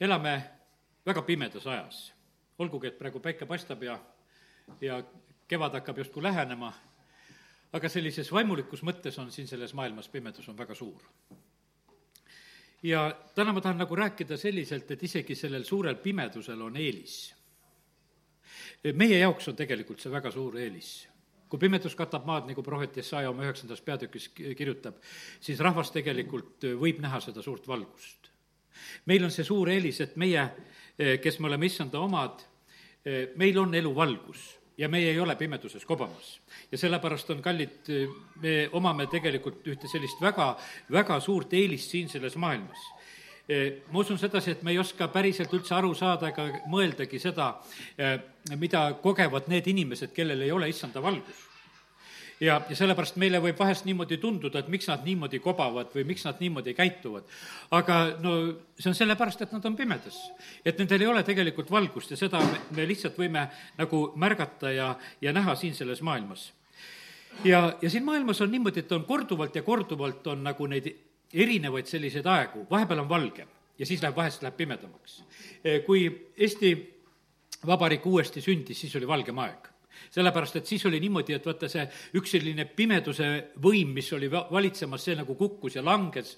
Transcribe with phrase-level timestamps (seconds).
[0.00, 0.42] elame
[1.06, 2.12] väga pimedas ajas.
[2.58, 3.98] olgugi, et praegu päike paistab ja,
[4.80, 5.02] ja
[5.48, 6.72] kevad hakkab justkui lähenema,
[7.72, 11.02] aga sellises vaimulikus mõttes on siin selles maailmas pimedus on väga suur.
[12.82, 17.34] ja täna ma tahan nagu rääkida selliselt, et isegi sellel suurel pimedusel on eelis.
[18.94, 21.10] meie jaoks on tegelikult see väga suur eelis
[21.50, 25.00] kui pimedus katab maad, nagu prohvet Jesaja oma üheksandas peatükis kirjutab,
[25.42, 28.29] siis rahvas tegelikult võib näha seda suurt valgust.
[29.06, 30.46] Meil on see suur eelis, et meie,
[31.22, 32.42] kes me oleme issanda omad,
[33.40, 34.46] meil on eluvalgus
[34.80, 36.40] ja meie ei ole pimeduses kobamas.
[36.72, 37.90] ja sellepärast on kallid,
[38.42, 40.54] me omame tegelikult ühte sellist väga,
[40.92, 42.88] väga suurt eelist siin selles maailmas
[43.90, 47.48] ma usun sedasi, et me ei oska päriselt üldse aru saada ega mõeldagi seda,
[48.56, 51.49] mida kogevad need inimesed, kellel ei ole issanda valgus
[52.40, 56.24] ja, ja sellepärast meile võib vahest niimoodi tunduda, et miks nad niimoodi kobavad või miks
[56.24, 57.28] nad niimoodi käituvad.
[57.70, 58.36] aga no
[58.78, 60.18] see on sellepärast, et nad on pimedas.
[60.64, 63.46] et nendel ei ole tegelikult valgust ja seda me, me lihtsalt võime
[63.78, 66.52] nagu märgata ja, ja näha siin selles maailmas.
[67.44, 70.92] ja, ja siin maailmas on niimoodi, et on korduvalt ja korduvalt on nagu neid
[71.32, 73.46] erinevaid selliseid aegu, vahepeal on valge
[73.78, 75.22] ja siis läheb, vahest läheb pimedamaks.
[75.86, 76.96] kui Eesti
[77.66, 79.69] Vabariik uuesti sündis, siis oli valgem aeg
[80.10, 81.84] sellepärast, et siis oli niimoodi, et vaata see
[82.18, 83.28] üks selline pimeduse
[83.62, 86.36] võim, mis oli valitsemas, see nagu kukkus ja langes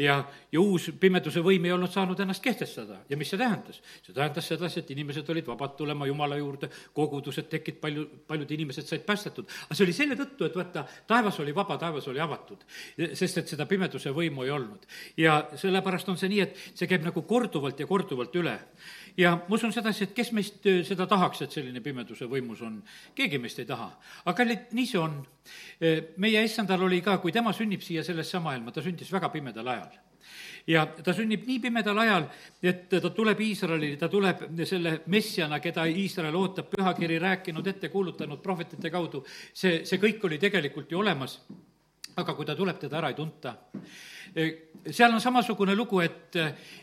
[0.00, 0.18] ja,
[0.52, 3.00] ja uus pimeduse võim ei olnud saanud ennast kehtestada.
[3.08, 3.80] ja mis see tähendas?
[4.02, 8.88] see tähendas sedasi, et inimesed olid vabad tulema Jumala juurde, kogudused tekkisid, palju, paljud inimesed
[8.88, 9.48] said päästetud.
[9.68, 12.66] aga see oli selle tõttu, et vaata, taevas oli vaba, taevas oli avatud,
[13.12, 14.86] sest et seda pimeduse võimu ei olnud.
[15.16, 18.58] ja sellepärast on see nii, et see käib nagu korduvalt ja korduvalt üle
[19.16, 22.80] ja ma usun sedasi, et kes meist seda tahaks, et selline pimeduse võimus on,
[23.14, 23.90] keegi meist ei taha.
[24.24, 25.20] aga kallid, nii see on.
[26.22, 29.92] Meie issandal oli ka, kui tema sünnib siia sellesse maailma, ta sündis väga pimedal ajal
[30.66, 32.26] ja ta sünnib nii pimedal ajal,
[32.64, 38.40] et ta tuleb Iisraeli, ta tuleb selle messiana, keda Iisrael ootab, pühakiri rääkinud, ette kuulutanud
[38.42, 41.36] prohvetite kaudu, see, see kõik oli tegelikult ju olemas,
[42.16, 43.56] aga kui ta tuleb, teda ära ei tunta
[44.90, 46.36] seal on samasugune lugu, et,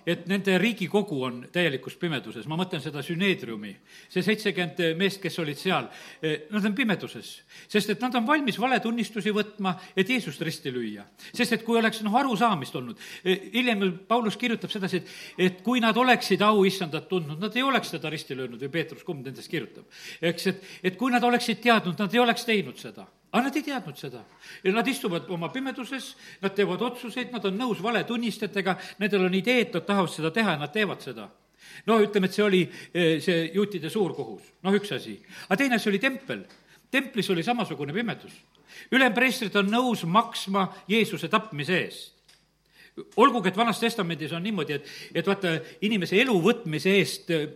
[0.08, 3.74] et nende riigikogu on täielikus pimeduses, ma mõtlen seda süneedriumi.
[4.10, 5.90] see seitsekümmend meest, kes olid seal,
[6.24, 7.34] nad on pimeduses,
[7.68, 11.06] sest et nad on valmis valetunnistusi võtma, et Jeesust risti lüüa.
[11.34, 15.98] sest et kui oleks noh, arusaamist olnud, hiljem Paulus kirjutab sedasi, et, et kui nad
[15.98, 19.86] oleksid auissandat tundnud, nad ei oleks teda risti löönud või Peetrus, kumb nendest kirjutab.
[20.22, 23.64] eks, et, et kui nad oleksid teadnud, nad ei oleks teinud seda aga nad ei
[23.64, 24.24] teadnud seda.
[24.64, 29.72] ja nad istuvad oma pimeduses, nad teevad otsuseid, nad on nõus valetunnistajatega, nendel on ideed,
[29.74, 31.30] nad tahavad seda teha ja nad teevad seda.
[31.88, 35.16] no ütleme, et see oli eh, see juutide suurkohus, noh, üks asi.
[35.48, 36.46] aga teine asi oli tempel.
[36.92, 38.36] templis oli samasugune pimedus.
[38.92, 42.18] ülempreestrid on nõus maksma Jeesuse tapmise eest
[43.16, 45.54] olgugi, et Vanas Testamendis on niimoodi, et, et vaata,
[45.88, 47.48] inimese elu võtmise eest eh,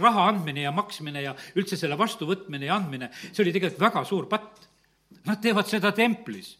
[0.00, 4.24] raha andmine ja maksmine ja üldse selle vastuvõtmine ja andmine, see oli tegelikult väga suur
[4.32, 4.70] patt
[5.24, 6.58] Nad teevad seda templis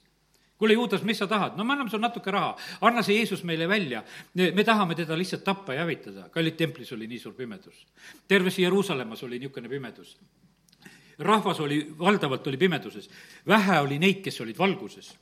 [0.58, 1.56] kuule, Juudas, mis sa tahad?
[1.56, 4.02] no me anname sulle natuke raha, anna see Jeesus meile välja.
[4.34, 6.28] me tahame teda lihtsalt tappa ja hävitada.
[6.30, 7.86] kallid, templis oli nii suur pimedus.
[8.28, 10.16] terves Jeruusalemmas oli niisugune pimedus.
[11.18, 13.10] rahvas oli, valdavalt oli pimeduses.
[13.46, 15.14] vähe oli neid, kes olid valguses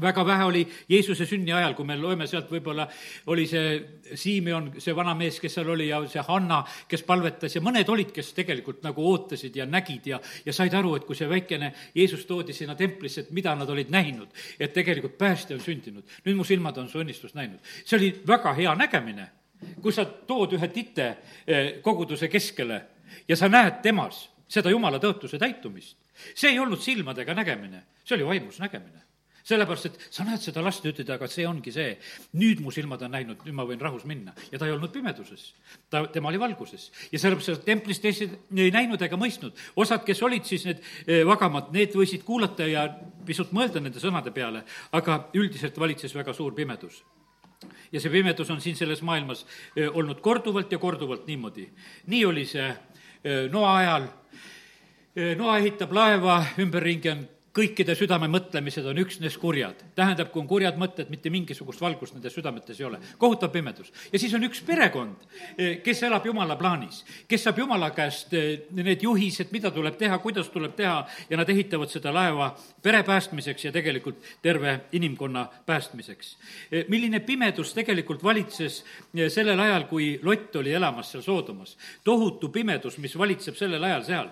[0.00, 2.86] väga vähe oli Jeesuse sünni ajal, kui me loeme sealt, võib-olla
[3.32, 3.72] oli see
[4.18, 8.12] Simeon, see vana mees, kes seal oli, ja see Hanna, kes palvetas ja mõned olid,
[8.14, 12.24] kes tegelikult nagu ootasid ja nägid ja, ja said aru, et kui see väikene Jeesus
[12.28, 16.16] toodi sinna templisse, et mida nad olid näinud, et tegelikult päästja on sündinud.
[16.24, 17.60] nüüd mu silmad on su õnnistust näinud.
[17.84, 19.28] see oli väga hea nägemine,
[19.82, 21.08] kui sa tood ühe tite
[21.46, 22.80] eh, koguduse keskele
[23.28, 25.98] ja sa näed temas seda jumala tõotuse täitumist.
[26.34, 29.09] see ei olnud silmadega nägemine, see oli vaimus nägemine
[29.50, 31.94] sellepärast, et sa näed seda last ja ütled, aga see ongi see.
[32.38, 34.34] nüüd mu silmad on näinud, nüüd ma võin rahus minna.
[34.52, 35.52] ja ta ei olnud pimeduses.
[35.90, 36.90] ta, tema oli valguses.
[37.12, 39.56] ja sellepärast seda templis teised ei näinud ega mõistnud.
[39.76, 42.86] osad, kes olid siis need eh, vagamad, need võisid kuulata ja
[43.26, 47.02] pisut mõelda nende sõnade peale, aga üldiselt valitses väga suur pimedus
[47.92, 49.44] ja see pimedus on siin selles maailmas
[49.76, 51.68] eh, olnud korduvalt ja korduvalt niimoodi.
[52.06, 54.08] nii oli see eh, Noa ajal.
[55.36, 57.24] Noa ehitab laeva, ümberringi on
[57.60, 59.82] kõikide südame mõtlemised on üksnes kurjad.
[59.94, 62.98] tähendab, kui on kurjad mõtted, mitte mingisugust valgust nendes südametes ei ole.
[63.18, 63.92] kohutav pimedus.
[64.12, 65.16] ja siis on üks perekond,
[65.58, 70.18] eh, kes elab Jumala plaanis, kes saab Jumala käest eh, need juhised, mida tuleb teha,
[70.18, 76.36] kuidas tuleb teha ja nad ehitavad seda laeva pere päästmiseks ja tegelikult terve inimkonna päästmiseks.
[76.72, 78.84] Eh, milline pimedus tegelikult valitses
[79.28, 81.76] sellel ajal, kui Lott oli elamas seal Soodomas.
[82.04, 84.28] tohutu pimedus, mis valitseb sellel ajal seal.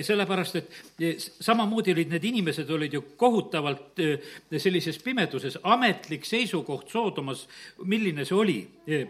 [0.00, 0.70] sellepärast, et
[1.40, 4.18] samamoodi olid need inimesed, inimesed olid ju kohutavalt eh,
[4.58, 7.46] sellises pimeduses, ametlik seisukoht Soodomas,
[7.84, 8.58] milline see oli?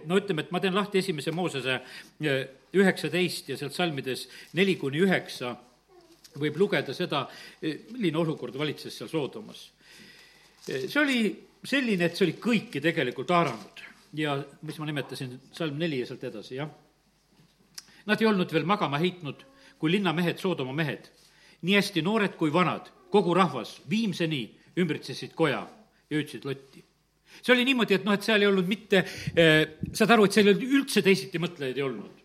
[0.07, 1.81] no ütleme, et ma teen lahti esimese Moosese
[2.21, 5.55] eh, üheksateist ja sealt salmides neli kuni üheksa
[6.39, 7.27] võib lugeda seda,
[7.63, 9.71] eh, milline olukord valitses seal Soodomas.
[10.67, 11.21] see oli
[11.65, 16.25] selline, et see oli kõiki tegelikult haaranud ja mis ma nimetasin, salm neli ja sealt
[16.25, 16.71] edasi, jah.
[18.07, 19.45] Nad ei olnud veel magama heitnud,
[19.79, 21.11] kui linnamehed, Soodoma mehed
[21.63, 24.45] nii hästi noored kui vanad, kogu rahvas viimseni
[24.81, 25.65] ümbritsesid koja
[26.11, 26.85] ja hüüdsid Lotti.
[27.43, 29.05] see oli niimoodi, et noh, et seal ei olnud mitte
[29.37, 32.17] eh,, saad aru, et seal ei olnud üldse teisiti mõtlejaid ei olnud.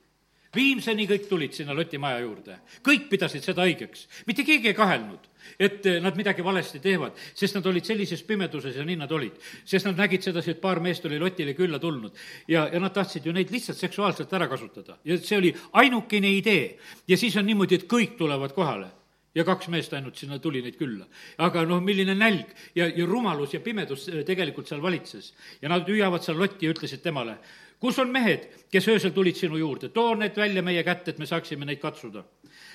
[0.55, 5.31] Viimseni kõik tulid sinna Loti maja juurde, kõik pidasid seda õigeks, mitte keegi ei kahelnud
[5.59, 9.37] et eh, nad midagi valesti teevad, sest nad olid sellises pimeduses ja nii nad olid.
[9.65, 12.15] sest nad nägid sedasi, et paar meest oli Lotile külla tulnud
[12.47, 16.77] ja, ja nad tahtsid ju neid lihtsalt seksuaalselt ära kasutada ja see oli ainukene idee.
[17.07, 18.89] ja siis on niimoodi, et kõik tulevad kohale
[19.35, 21.05] ja kaks meest ainult sinna tuli neid külla.
[21.43, 25.33] aga noh, milline nälg ja, ja rumalus ja pimedus äh, tegelikult seal valitses.
[25.61, 27.37] ja nad hüüavad seal Lotti ja ütlesid temale,
[27.79, 31.27] kus on mehed, kes öösel tulid sinu juurde, too need välja meie kätte, et me
[31.27, 32.23] saaksime neid katsuda.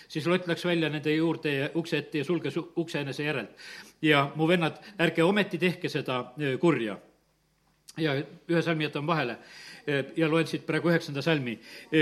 [0.08, 3.56] siis Lott läks välja nende juurde ja ukse ette ja sulges ukse enese järelt.
[4.02, 6.98] ja mu vennad, ärge ometi tehke seda äh, kurja.
[7.96, 9.38] ja ühe salmi jätan vahele
[9.88, 11.58] äh, ja loen siit praegu üheksanda salmi.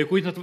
[0.09, 0.35] kui nad,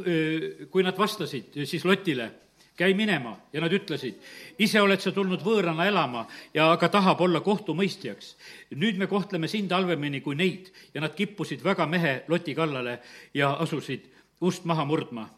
[0.71, 2.31] kui nad vastasid siis Lotile
[2.75, 4.18] käi minema ja nad ütlesid,
[4.60, 8.36] ise oled sa tulnud võõrana elama ja aga tahab olla kohtumõistjaks.
[8.75, 13.00] nüüd me kohtleme sind halvemini kui neid ja nad kippusid väga mehe Loti kallale
[13.33, 14.12] ja asusid
[14.42, 15.30] ust maha murdma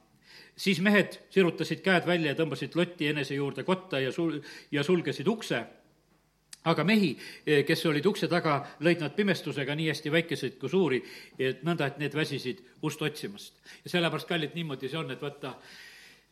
[0.58, 4.40] siis mehed sirutasid käed välja ja tõmbasid Lotti enese juurde kotta ja sul-,
[4.72, 5.66] ja sulgesid ukse.
[6.68, 7.14] aga mehi,
[7.64, 10.98] kes olid ukse taga, lõid nad pimestusega nii hästi väikeseid kui suuri,
[11.40, 13.54] et nõnda, et need väsisid ust otsimast.
[13.86, 15.54] ja sellepärast, kallid, niimoodi see on, et vaata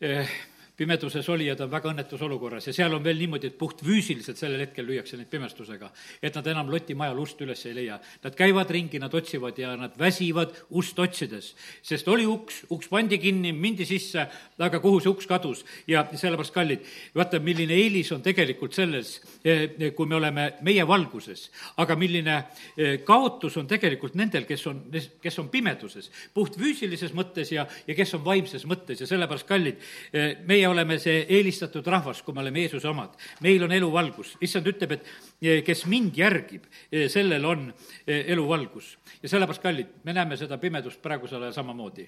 [0.01, 0.33] eh,,
[0.77, 2.67] pimeduses olijad on väga õnnetus olukorras.
[2.67, 5.89] Ja seal on veel niimoodi, et puhtfüüsiliselt sellel hetkel lüüakse neid pimestusega,
[6.21, 7.99] et nad enam Loti majal ust üles ei leia.
[8.23, 11.53] Nad käivad ringi, nad otsivad ja nad väsivad ust otsides,
[11.85, 14.27] sest oli uks, uks pandi kinni, mindi sisse,
[14.59, 15.63] aga kuhu see uks kadus?
[15.87, 16.83] Ja sellepärast, kallid,
[17.15, 21.47] vaata, milline eelis on tegelikult selles, eh, kui me oleme meie valguses,
[21.81, 22.37] aga milline
[22.75, 24.83] eh, kaotus on tegelikult nendel, kes on,
[25.23, 29.01] kes on pimeduses, puhtfüüsilises mõttes ja, ja kes on vaimses mõttes.
[29.01, 29.81] Ja sellepärast, kallid,
[30.11, 33.13] eh, meie meie oleme see eelistatud rahvas, kui me oleme Jeesuse omad.
[33.41, 34.35] meil on eluvalgus.
[34.41, 35.05] issand ütleb, et
[35.41, 37.73] kes mind järgib, eh, sellel on
[38.07, 38.97] eh, eluvalgus.
[39.21, 42.07] ja sellepärast, kallid, me näeme seda pimedust praegusel ajal samamoodi.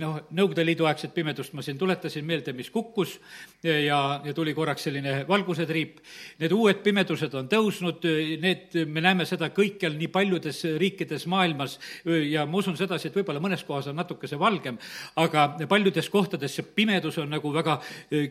[0.00, 3.20] noh, Nõukogude Liidu aegset pimedust ma siin tuletasin meelde, mis kukkus
[3.62, 6.00] ja, ja tuli korraks selline valguse triip.
[6.38, 8.04] Need uued pimedused on tõusnud,
[8.40, 13.40] need, me näeme seda kõikjal nii paljudes riikides maailmas ja ma usun sedasi, et võib-olla
[13.40, 14.78] mõnes kohas on natukese valgem,
[15.16, 17.78] aga paljudes kohtades see pimedus on nagu väga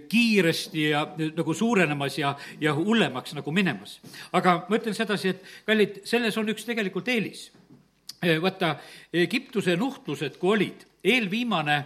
[0.09, 3.99] kiiresti ja nagu suurenemas ja, ja hullemaks nagu minemas.
[4.31, 7.51] Aga ma ütlen sedasi, et kallid, selles on üks tegelikult eelis.
[8.41, 8.75] vaata,
[9.13, 11.77] Egiptuse nuhtlused, kui olid, eelviimane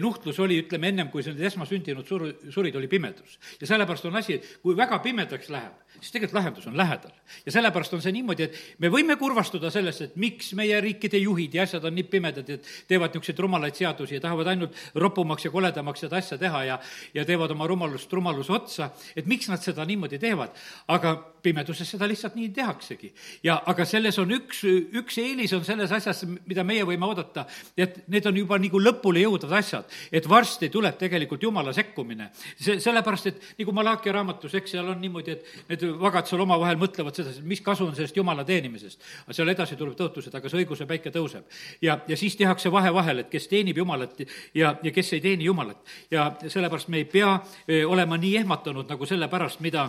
[0.00, 3.38] nuhtlus oli, ütleme, ennem kui need esmasündinud sur-, surid, oli pimedus.
[3.60, 7.12] ja sellepärast on asi, kui väga pimedaks läheb, siis tegelikult lahendus on lähedal.
[7.46, 11.54] ja sellepärast on see niimoodi, et me võime kurvastuda sellest, et miks meie riikide juhid
[11.54, 15.54] ja asjad on nii pimedad, et teevad niisuguseid rumalaid seadusi ja tahavad ainult ropumaks ja
[15.54, 16.78] koledamaks seda asja teha ja,
[17.14, 20.56] ja teevad oma rumalust rumaluse otsa, et miks nad seda niimoodi teevad.
[20.88, 23.12] aga pimeduses seda lihtsalt nii tehaksegi.
[23.42, 24.62] ja aga selles on üks,
[25.00, 29.22] üks eelis on selles asjas, mida meie võime oodata, et need on juba nagu lõpule
[29.24, 29.69] jõudvad asjad,
[30.12, 32.30] et varsti tuleb tegelikult jumala sekkumine.
[32.56, 36.78] see, sellepärast, et nagu Malachi raamatus, eks seal on niimoodi, et need vagad seal omavahel
[36.80, 39.00] mõtlevad seda, mis kasu on sellest jumala teenimisest.
[39.24, 41.44] aga seal edasi tuleb tõotused, aga see õiguse päike tõuseb.
[41.82, 44.20] ja, ja siis tehakse vahe vahel, et kes teenib jumalat
[44.54, 45.78] ja, ja kes ei teeni jumalat.
[46.10, 49.88] ja sellepärast me ei pea eh, olema nii ehmatanud nagu selle pärast, mida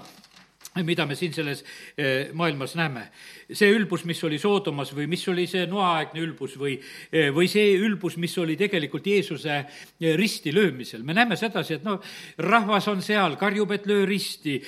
[0.80, 1.66] mida me siin selles
[2.00, 3.10] eh, maailmas näeme.
[3.52, 6.78] see ülbus, mis oli Soodomas või mis oli see noaaegne ülbus või,
[7.12, 11.04] eh, või see ülbus, mis oli tegelikult Jeesuse eh, risti löömisel.
[11.04, 12.00] me näeme sedasi, et noh,
[12.38, 14.62] rahvas on seal, karjub, et löö risti,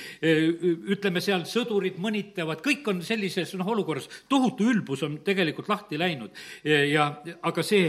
[0.92, 6.36] ütleme seal sõdurid mõnitavad, kõik on sellises noh, olukorras, tohutu ülbus on tegelikult lahti läinud
[6.64, 7.08] ja
[7.44, 7.88] aga see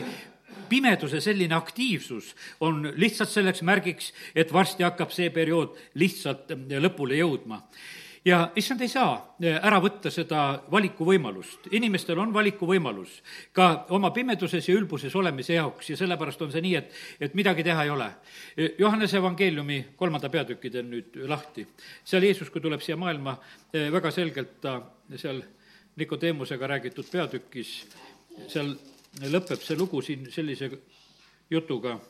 [0.69, 2.31] pimeduse selline aktiivsus
[2.65, 7.63] on lihtsalt selleks märgiks, et varsti hakkab see periood lihtsalt lõpule jõudma
[8.25, 11.69] ja issand ei saa eh, ära võtta seda valikuvõimalust.
[11.77, 13.19] inimestel on valikuvõimalus
[13.53, 17.65] ka oma pimeduses ja ülbuses olemise jaoks ja sellepärast on see nii, et, et midagi
[17.65, 18.09] teha ei ole.
[18.79, 21.67] Johannese evangeeliumi kolmanda peatüki teen nüüd lahti.
[22.05, 23.37] seal Jeesus, kui tuleb siia maailma,
[23.73, 24.81] eh, väga selgelt ta
[25.17, 25.43] seal
[25.97, 27.87] Nikodeemusega räägitud peatükis,
[28.51, 28.73] seal
[29.31, 30.73] lõpeb see lugu siin sellise
[31.51, 32.01] jutuga,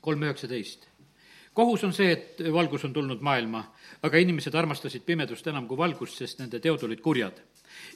[0.00, 0.89] kolm üheksateist
[1.54, 3.62] kohus on see, et valgus on tulnud maailma,
[4.02, 7.40] aga inimesed armastasid pimedust enam kui valgust, sest nende teod olid kurjad.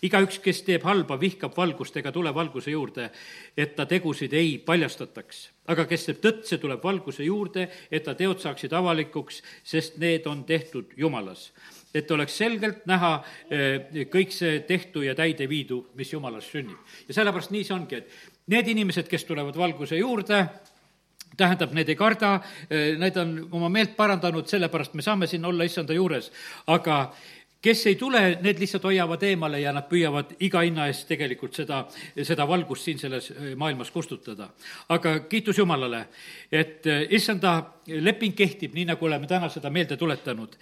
[0.02, 3.10] igaüks, kes teeb halba, vihkab valgust ega tule valguse juurde,
[3.56, 5.50] et ta tegusid ei paljastataks.
[5.66, 10.26] aga kes teeb tõtt, see tuleb valguse juurde, et ta teod saaksid avalikuks, sest need
[10.26, 11.52] on tehtud Jumalas
[11.94, 13.10] et oleks selgelt näha
[13.50, 16.78] eh, kõik see tehtu ja täide viidu, mis Jumalast sünnib.
[17.08, 18.10] ja sellepärast nii see ongi, et
[18.50, 20.42] need inimesed, kes tulevad valguse juurde,
[21.36, 22.34] tähendab, need ei karda,
[22.70, 26.30] eh, need on oma meelt parandanud, sellepärast me saame siin olla issanda juures,
[26.66, 27.14] aga
[27.64, 31.84] kes ei tule, need lihtsalt hoiavad eemale ja nad püüavad iga hinna eest tegelikult seda,
[32.22, 34.50] seda valgust siin selles eh, maailmas kustutada.
[34.88, 36.06] aga kiitus Jumalale,
[36.52, 40.56] et eh, issanda leping kehtib, nii nagu oleme täna seda meelde tuletanud.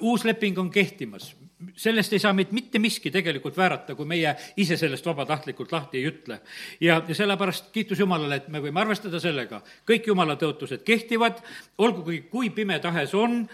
[0.00, 1.34] uus leping on kehtimas,
[1.76, 6.08] sellest ei saa meid mitte miski tegelikult väärata, kui meie ise sellest vabatahtlikult lahti ei
[6.08, 6.40] ütle.
[6.80, 11.40] ja, ja sellepärast kiitus Jumalale, et me võime arvestada sellega, kõik Jumala tõotused kehtivad,
[11.78, 13.44] olgugi kui pime tahes on,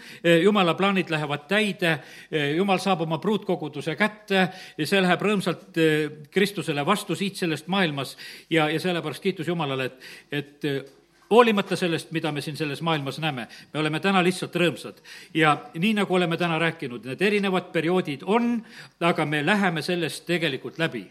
[0.42, 1.98] Jumala plaanid lähevad täide,
[2.56, 4.46] Jumal saab oma pruutkoguduse kätte
[4.78, 8.16] ja see läheb rõõmsalt eh, Kristusele vastu siit sellest maailmas.
[8.50, 10.08] Ja, ja sellepärast kiitus Jumalale, et,
[10.40, 10.99] et
[11.30, 15.00] hoolimata sellest, mida me siin selles maailmas näeme, me oleme täna lihtsalt rõõmsad.
[15.34, 18.58] ja nii, nagu oleme täna rääkinud, need erinevad perioodid on,
[19.00, 21.06] aga me läheme sellest tegelikult läbi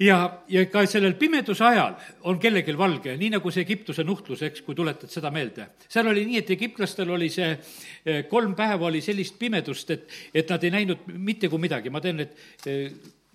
[0.00, 0.16] ja,
[0.48, 1.96] ja ka sellel pimeduse ajal
[2.28, 5.68] on kellelgi valge, nii nagu see Egiptuse nuhtlus, eks, kui tuletad seda meelde.
[5.88, 10.48] seal oli nii, et egiptlastel oli see eh, kolm päeva oli sellist pimedust, et, et
[10.48, 12.34] nad ei näinud mitte kui midagi, ma teen need,
[12.66, 12.88] eh,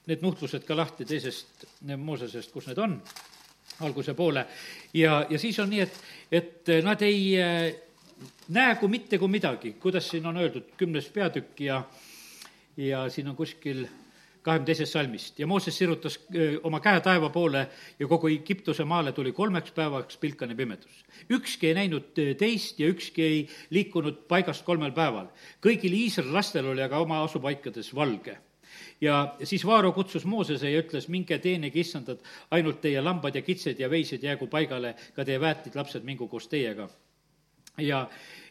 [0.10, 3.00] need nuhtlused ka lahti teisest Moosesest, kus need on
[3.80, 4.46] alguse poole.
[4.94, 6.00] ja, ja siis on nii, et,
[6.32, 7.74] et nad ei äh,
[8.56, 11.84] näe kui mitte kui midagi, kuidas siin on öeldud, kümnes peatükk ja,
[12.78, 13.86] ja siin on kuskil
[14.46, 17.68] kahekümne teisest salmist ja Mooses sirutas äh, oma käe taeva poole
[18.00, 21.06] ja kogu Egiptuse maale tuli kolmeks päevaks pilkane pimedus.
[21.30, 25.28] ükski ei näinud teist ja ükski ei liikunud paigast kolmel päeval.
[25.62, 28.38] kõigil Iisraeli lastel oli aga oma asupaikades valge
[29.02, 33.80] ja siis Vaaro kutsus Moosese ja ütles, minge teenige issandat, ainult teie lambad ja kitsed
[33.80, 36.90] ja veised jäägu paigale, ka teie väetid lapsed mingu koos teiega.
[37.78, 38.08] ja,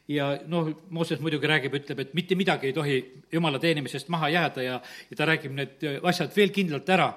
[0.09, 2.99] ja noh, Mooses muidugi räägib, ütleb, et mitte midagi ei tohi
[3.33, 7.15] jumala teenimisest maha jääda ja, ja ta räägib need asjad veel kindlalt ära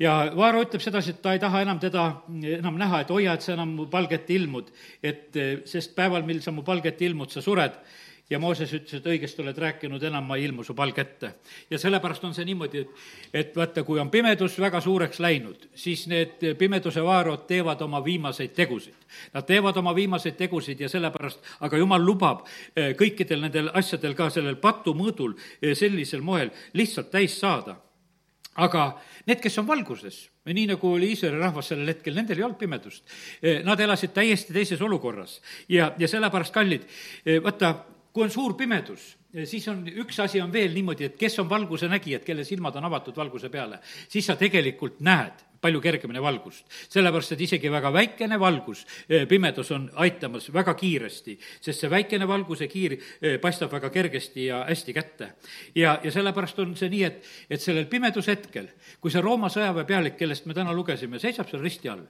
[0.00, 2.06] ja Vaaro ütleb sedasi, et ta ei taha enam teda
[2.58, 5.36] enam näha, et hoia, et sa enam mu palgete ilmud, et
[5.68, 7.76] sest päeval, mil sa mu palgete ilmud, sa sured
[8.30, 11.34] ja Mooses ütles, et õigesti oled rääkinud, enam ma ei ilmu su palge ette.
[11.70, 16.06] ja sellepärast on see niimoodi, et, et vaata, kui on pimedus väga suureks läinud, siis
[16.08, 18.96] need pimeduse vaarod teevad oma viimaseid tegusid.
[19.34, 24.30] Nad teevad oma viimaseid tegusid ja sellepärast, aga jumal lubab eh, kõikidel nendel asjadel ka
[24.30, 27.80] sellel patumõõdul eh, sellisel moel lihtsalt täis saada
[28.54, 28.84] aga
[29.26, 33.02] need, kes on valguses, nii nagu oli Iisraeli rahvas sellel hetkel, nendel ei olnud pimedust.
[33.42, 36.86] Eh, nad elasid täiesti teises olukorras ja, ja sellepärast, kallid,
[37.42, 37.74] vaata,
[38.14, 39.08] kui on suur pimedus,
[39.50, 42.86] siis on, üks asi on veel niimoodi, et kes on valguse nägijad, kelle silmad on
[42.86, 46.66] avatud valguse peale, siis sa tegelikult näed palju kergemini valgust.
[46.92, 52.28] sellepärast, et isegi väga väikene valgus, eh, pimedus on aitamas väga kiiresti, sest see väikene
[52.28, 55.32] valguse kiir eh, paistab väga kergesti ja hästi kätte.
[55.74, 58.68] ja, ja sellepärast on see nii, et, et sellel pimedushetkel,
[59.00, 62.06] kui see Rooma sõjaväepealik, kellest me täna lugesime, seisab seal risti all,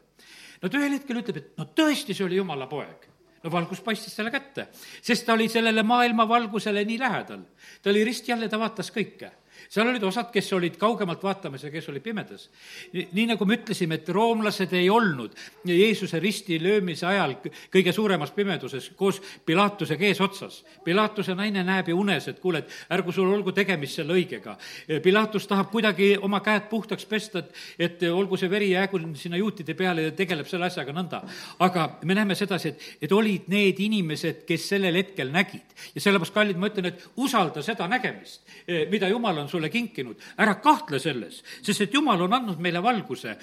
[0.60, 3.13] no ta ühel hetkel ütleb, et no tõesti, see oli jumala poeg
[3.44, 4.68] no valgus paistis talle kätte,
[5.04, 7.44] sest ta oli sellele maailma valgusele nii lähedal.
[7.82, 9.30] ta oli risti all ja ta vaatas kõike
[9.74, 12.46] seal olid osad, kes olid kaugemalt vaatamas ja kes olid pimedas.
[12.94, 15.34] nii nagu me ütlesime, et roomlased ei olnud
[15.66, 17.34] Jeesuse risti löömise ajal
[17.72, 20.62] kõige suuremas pimeduses koos Pilatusega eesotsas.
[20.84, 24.56] Pilatuse naine näeb ju unes, et kuule, et ärgu sul olgu tegemist selle õigega.
[25.02, 29.74] Pilatus tahab kuidagi oma käed puhtaks pesta, et, et olgu see veri jäägu sinna juutide
[29.74, 31.22] peale ja tegeleb selle asjaga nõnda.
[31.58, 35.74] aga me näeme sedasi, et, et olid need inimesed, kes sellel hetkel nägid.
[35.94, 38.42] ja sellepärast, kallid, ma ütlen, et usalda seda nägemist,
[38.90, 43.36] mida Jumal on sulle kinkinud, ära kahtle selles, sest et jumal on andnud meile valguse.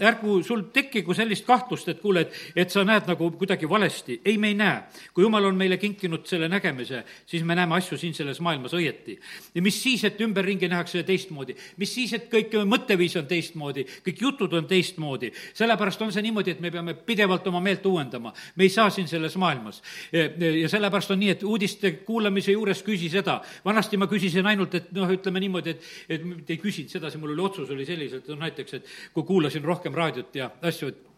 [0.00, 4.20] ärgu sul tekkigu sellist kahtlust, et kuule, et, et sa näed nagu kuidagi valesti.
[4.24, 4.82] ei, me ei näe.
[5.14, 9.18] kui jumal on meile kinkinud selle nägemise, siis me näeme asju siin selles maailmas õieti.
[9.54, 14.20] ja mis siis, et ümberringi nähakse teistmoodi, mis siis, et kõik mõtteviis on teistmoodi, kõik
[14.20, 15.32] jutud on teistmoodi.
[15.54, 18.32] sellepärast on see niimoodi, et me peame pidevalt oma meelt uuendama.
[18.56, 19.82] me ei saa siin selles maailmas.
[20.12, 23.40] ja sellepärast on nii, et uudiste kuulamise juures küsi seda.
[23.64, 27.36] vanasti ma küsisin ainult, et noh, ütleme niimoodi, et, et mitte ei küsinud sedasi, mul
[27.36, 31.13] oli otsus oli selliselt, no näiteks, et kui kuulasin rohkem raadiot ja asju, et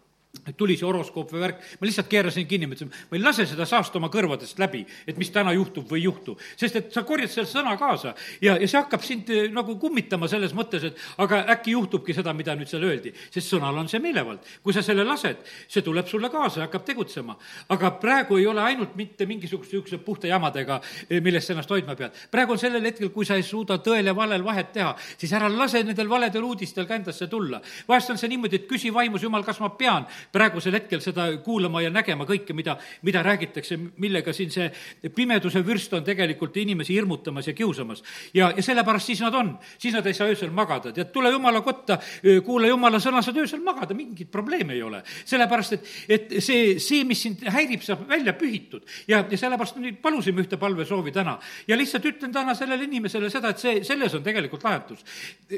[0.57, 3.95] tuli see horoskoop või värk, ma lihtsalt keerasin kinni, mõtlesin, ma ei lase seda saast
[3.99, 6.37] oma kõrvadest läbi, et mis täna juhtub või ei juhtu.
[6.57, 10.29] sest et sa korjad selle sõna kaasa ja, ja see hakkab sind eh, nagu kummitama
[10.29, 13.13] selles mõttes, et aga äkki juhtubki seda, mida nüüd seal öeldi.
[13.31, 14.41] sest sõnal on see meelevald.
[14.63, 17.37] kui sa selle lased, see tuleb sulle kaasa ja hakkab tegutsema.
[17.69, 21.97] aga praegu ei ole ainult mitte mingisuguse niisuguse puhta jamadega, eh, millest sa ennast hoidma
[21.97, 22.13] pead.
[22.31, 25.49] praegu on sellel hetkel, kui sa ei suuda tõel ja valel vahet teha, siis ära
[25.49, 27.61] lase nendel valedel uudistel ka endasse tulla.
[27.89, 31.83] vahest on see niimoodi, et küsi vaimus, jumal, kas ma pean praegusel hetkel seda kuulama
[31.85, 34.71] ja nägema kõike, mida, mida räägitakse, millega siin see
[35.15, 38.03] pimeduse vürst on tegelikult inimesi hirmutamas ja kiusamas.
[38.35, 41.61] ja, ja sellepärast siis nad on, siis nad ei saa öösel magada, tead, tule jumala
[41.65, 41.99] kotta,
[42.45, 45.03] kuula jumala sõna, saad öösel magada, mingit probleemi ei ole.
[45.25, 50.01] sellepärast, et, et see, see, mis sind häirib, saab välja pühitud ja, ja sellepärast nüüd
[50.03, 54.25] palusime ühte palvesoovi täna ja lihtsalt ütlen täna sellele inimesele seda, et see, selles on
[54.27, 55.05] tegelikult lahendus.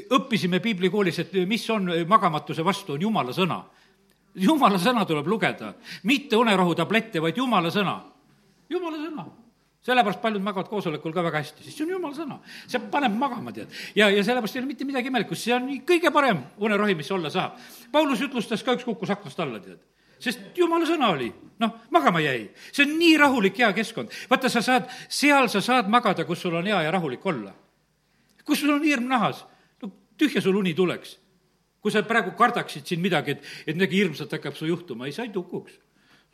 [0.09, 3.63] õppisime piiblikoolis, et mis on magamatuse vastu, on jumala sõna
[4.35, 7.99] jumala sõna tuleb lugeda, mitte unerohutablette, vaid jumala sõna.
[8.69, 9.25] jumala sõna
[9.89, 12.39] sellepärast paljud magavad koosolekul ka väga hästi, sest see on jumala sõna.
[12.67, 13.71] see paneb magama, tead.
[13.95, 17.31] ja, ja sellepärast ei ole mitte midagi imelikku, see on kõige parem unerohi, mis olla
[17.33, 17.55] saab.
[17.91, 19.79] Paulus jutlustas ka, üks kukkus aknast alla, tead.
[20.19, 21.29] sest jumala sõna oli,
[21.63, 22.49] noh, magama jäi.
[22.71, 24.11] see on nii rahulik, hea keskkond.
[24.29, 27.55] vaata, sa saad, seal sa saad magada, kus sul on hea ja rahulik olla.
[28.45, 29.45] kus sul on hirm nahas,
[29.81, 31.15] no tühja sul uni tuleks
[31.81, 35.25] kui sa praegu kardaksid siin midagi, et, et midagi hirmsat hakkab su juhtuma, ei, sa
[35.27, 35.79] ei tukuks.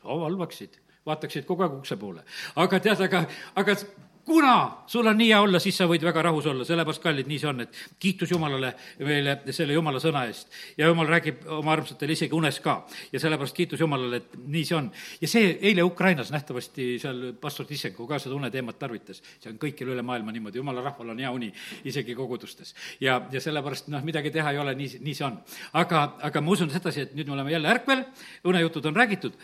[0.05, 2.25] sa valvaksid, vaataksid kogu aeg ukse poole.
[2.55, 3.25] aga tead, aga,
[3.55, 3.77] aga
[4.25, 7.38] kuna sul on nii hea olla, siis sa võid väga rahus olla, sellepärast, kallid, nii
[7.41, 8.72] see on, et kiitus Jumalale
[9.05, 10.50] meile selle Jumala sõna eest.
[10.77, 12.75] ja Jumal räägib oma armsatele isegi unes ka.
[13.12, 14.89] ja sellepärast kiitus Jumalale, et nii see on.
[15.22, 19.22] ja see eile Ukrainas nähtavasti seal pastor Tissenko ka seda uneteemat tarvitas.
[19.39, 21.51] see on kõikjal üle maailma niimoodi, Jumala rahval on hea uni,
[21.86, 22.74] isegi kogudustes.
[23.00, 25.38] ja, ja sellepärast noh, midagi teha ei ole, nii, nii see on.
[25.74, 28.05] aga, aga ma usun sedasi, et nüüd me oleme jälle ärkvel,
[28.44, 29.38] unejutud on räägitud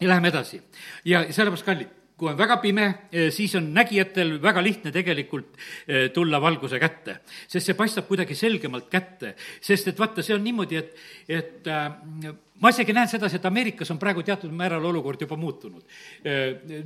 [0.00, 0.62] ja läheme edasi.
[1.04, 5.54] ja sellepärast, kallid, kui on väga pime, eh, siis on nägijatel väga lihtne tegelikult
[5.86, 7.20] eh, tulla valguse kätte.
[7.46, 10.96] sest see paistab kuidagi selgemalt kätte, sest et vaata, see on niimoodi, et,
[11.28, 15.82] et äh, ma isegi näen sedasi, et Ameerikas on praegu teatud määral olukord juba muutunud.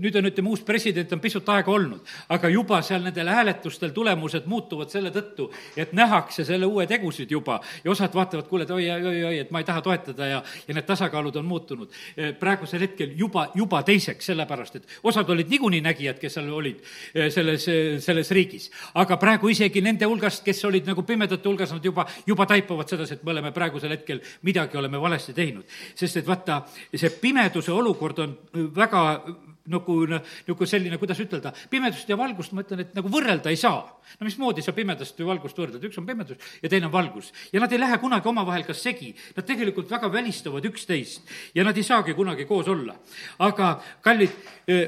[0.03, 4.47] nüüd on, ütleme, uus president on pisut aega olnud, aga juba seal nendel hääletustel tulemused
[4.47, 9.39] muutuvad selle tõttu, et nähakse selle uue tegusid juba ja osad vaatavad, kuule, et oi-oi-oi,
[9.39, 11.89] et ma ei taha toetada ja, ja need tasakaalud on muutunud.
[12.39, 16.85] praegusel hetkel juba, juba teiseks, sellepärast et osad olid niikuinii nägijad, kes seal olid
[17.31, 17.67] selles,
[18.05, 18.71] selles riigis.
[18.95, 23.15] aga praegu isegi nende hulgast, kes olid nagu pimedate hulgas, nad juba, juba taipavad sedasi,
[23.15, 25.97] et me oleme praegusel hetkel midagi oleme valesti teinud teinud.
[25.99, 26.63] sest et vaata,
[26.95, 28.37] see pimeduse olukord on
[28.75, 29.03] väga
[29.71, 29.97] nagu,
[30.47, 33.83] nagu selline, kuidas ütelda, pimedust ja valgust ma ütlen, et nagu võrrelda ei saa.
[34.19, 37.33] no mismoodi sa pimedast või valgust võrdled, üks on pimedus ja teine on valgus.
[37.53, 41.23] ja nad ei lähe kunagi omavahel ka segi, nad tegelikult väga välistavad üksteist
[41.55, 42.97] ja nad ei saagi kunagi koos olla.
[43.39, 44.35] aga kallid,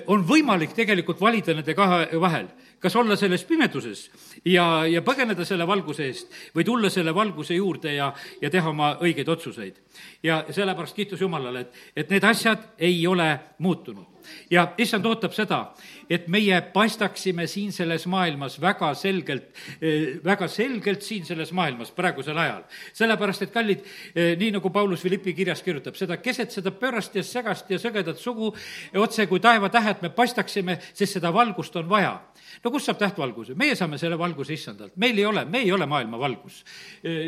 [0.06, 2.50] on võimalik tegelikult valida nende kahe vahel
[2.84, 4.02] kas olla selles pimeduses
[4.44, 8.10] ja, ja põgeneda selle valguse eest või tulla selle valguse juurde ja,
[8.42, 9.78] ja teha oma õigeid otsuseid.
[10.22, 14.04] ja sellepärast kiitus Jumalale, et, et need asjad ei ole muutunud.
[14.50, 15.62] ja issand ootab seda,
[16.10, 22.38] et meie paistaksime siin selles maailmas väga selgelt, eh, väga selgelt siin selles maailmas praegusel
[22.38, 22.62] ajal.
[22.92, 27.22] sellepärast, et kallid, eh, nii nagu Paulus Philippi kirjas kirjutab, seda keset seda pöörast ja
[27.22, 28.54] segast ja sõgedat sugu,
[28.94, 32.20] otse kui taevatähed me paistaksime, sest seda valgust on vaja
[32.62, 33.54] no kust saab tähtvalguse?
[33.58, 36.60] meie saame selle valguse issandalt, meil ei ole, me ei ole maailma valgus.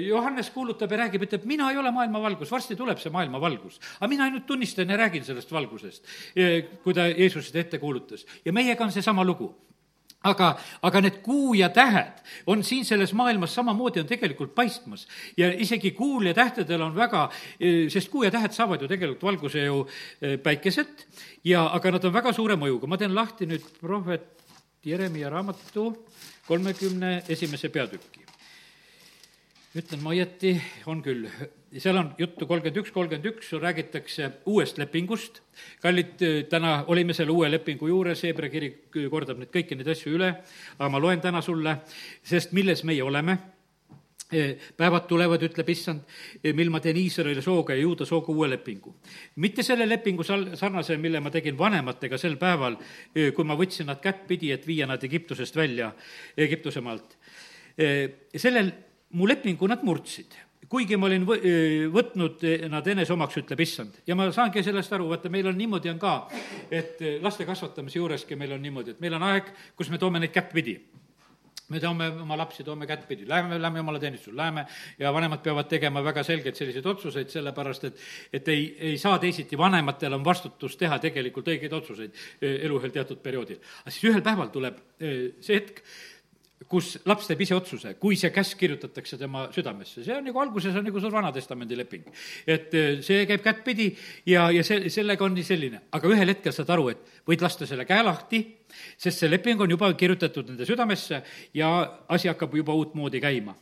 [0.06, 3.80] Johannes kuulutab ja räägib, ütleb, mina ei ole maailma valgus, varsti tuleb see maailma valgus.
[3.98, 6.04] aga mina ainult tunnistan ja räägin sellest valgusest,
[6.84, 8.26] kui ta Jeesusest ette kuulutas.
[8.44, 9.54] ja meiega on seesama lugu
[10.26, 10.50] aga,
[10.86, 15.06] aga need kuu ja tähed on siin selles maailmas samamoodi on tegelikult paistmas.
[15.36, 17.28] ja isegi kuul ja tähtedel on väga,
[17.92, 19.82] sest kuu ja tähed saavad ju tegelikult valguse ju
[20.20, 21.06] eh, päikeselt
[21.44, 22.86] ja, aga nad on väga suure mõjuga.
[22.86, 24.32] ma teen lahti nüüd prohvet
[24.86, 25.90] Jeremia raamatu
[26.46, 28.24] kolmekümne esimese peatüki.
[29.76, 31.26] ütlen ma õieti, on küll,
[31.80, 35.42] seal on juttu kolmkümmend üks, kolmkümmend üks, räägitakse uuest lepingust.
[35.82, 40.32] kallid, täna olime selle uue lepingu juures, Hebra kirik kordab nüüd kõiki neid asju üle,
[40.78, 41.78] aga ma loen täna sulle,
[42.22, 43.38] sest milles meie oleme
[44.32, 46.00] Eh, päevad tulevad, ütleb issand,
[46.42, 48.94] eh, mil ma teen Iisraeli sooga ja juuda sooga uue lepingu.
[49.36, 52.76] mitte selle lepingu sal-, sarnase, mille ma tegin vanematega sel päeval,
[53.14, 55.92] kui ma võtsin nad kättpidi, et viia nad Egiptusest välja,
[56.36, 57.16] Egiptuse maalt.
[58.34, 58.72] sellel
[59.10, 60.34] mu lepingu nad murdsid
[60.68, 61.24] kuigi ma olin
[61.94, 64.02] võtnud nad enese omaks, ütleb issand.
[64.06, 66.18] ja ma saangi sellest aru, vaata, meil on niimoodi on ka,
[66.70, 70.34] et laste kasvatamise juureski meil on niimoodi, et meil on aeg, kus me toome neid
[70.34, 70.80] kättpidi
[71.68, 74.66] me toome oma lapsi, toome kättpidi, läheme, lähme jumala teenistusele, läheme
[74.98, 78.02] ja vanemad peavad tegema väga selgelt selliseid otsuseid, sellepärast et
[78.32, 82.94] et ei, ei saa teisiti, vanematel on vastutus teha tegelikult õigeid otsuseid eh, elu ühel
[82.94, 83.58] teatud perioodil.
[83.82, 85.82] aga siis ühel päeval tuleb eh, see hetk,
[86.64, 90.74] kus laps teeb ise otsuse, kui see käsk kirjutatakse tema südamesse, see on nagu alguses
[90.78, 92.06] on nagu suur Vana-testamendi leping.
[92.46, 93.90] et eh, see käib kättpidi
[94.32, 97.68] ja, ja see, sellega on nii selline, aga ühel hetkel saad aru, et võid lasta
[97.68, 98.40] selle käe lahti,
[98.96, 101.20] sest see leping on juba kirjutatud nende südamesse
[101.54, 101.70] ja
[102.08, 103.54] asi hakkab juba uutmoodi käima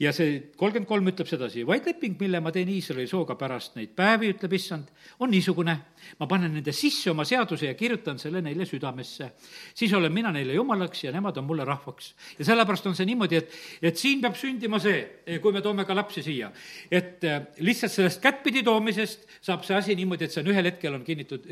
[0.00, 3.92] ja see kolmkümmend kolm ütleb sedasi, vaid leping, mille ma teen Iisraeli sooga pärast neid
[3.96, 4.88] päevi, ütleb issand,
[5.20, 5.74] on niisugune,
[6.16, 9.30] ma panen nende sisse oma seaduse ja kirjutan selle neile südamesse.
[9.74, 12.14] siis olen mina neile jumalaks ja nemad on mulle rahvaks.
[12.38, 15.02] ja sellepärast on see niimoodi, et, et siin peab sündima see,
[15.42, 16.48] kui me toome ka lapsi siia,
[16.90, 20.96] et äh, lihtsalt sellest kättpidi toomisest saab see asi niimoodi, et see on ühel hetkel
[20.96, 21.44] on kinnitud,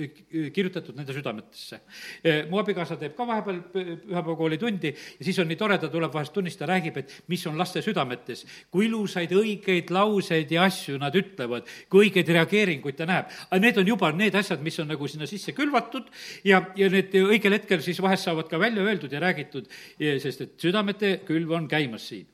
[0.54, 1.82] kirjutatud nende südametesse.
[2.24, 6.32] Äh, mu abikaasa teeb ka vahepeal pühapäevakoolitundi ja siis on nii tore, ta tuleb vahest
[6.32, 11.14] tunnista, räägib, et mis on laste südametes sees, kui ilusaid õigeid lauseid ja asju nad
[11.18, 13.28] ütlevad, kui õigeid reageeringuid ta näeb.
[13.50, 16.08] aga need on juba need asjad, mis on nagu sinna sisse külvatud
[16.44, 20.58] ja, ja need õigel hetkel siis vahest saavad ka välja öeldud ja räägitud, sest et
[20.60, 22.26] südamete külv on käimas siin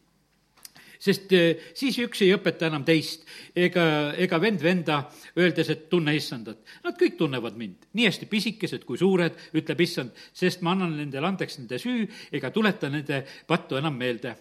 [1.04, 5.00] sest eh, siis üks ei õpeta enam teist ega, ega vend venda,
[5.36, 6.62] öeldes, et tunne issandat.
[6.84, 11.28] Nad kõik tunnevad mind, nii hästi pisikesed kui suured, ütleb issand, sest ma annan nendele
[11.28, 14.36] andeks nende süü ega tuleta nende pattu enam meelde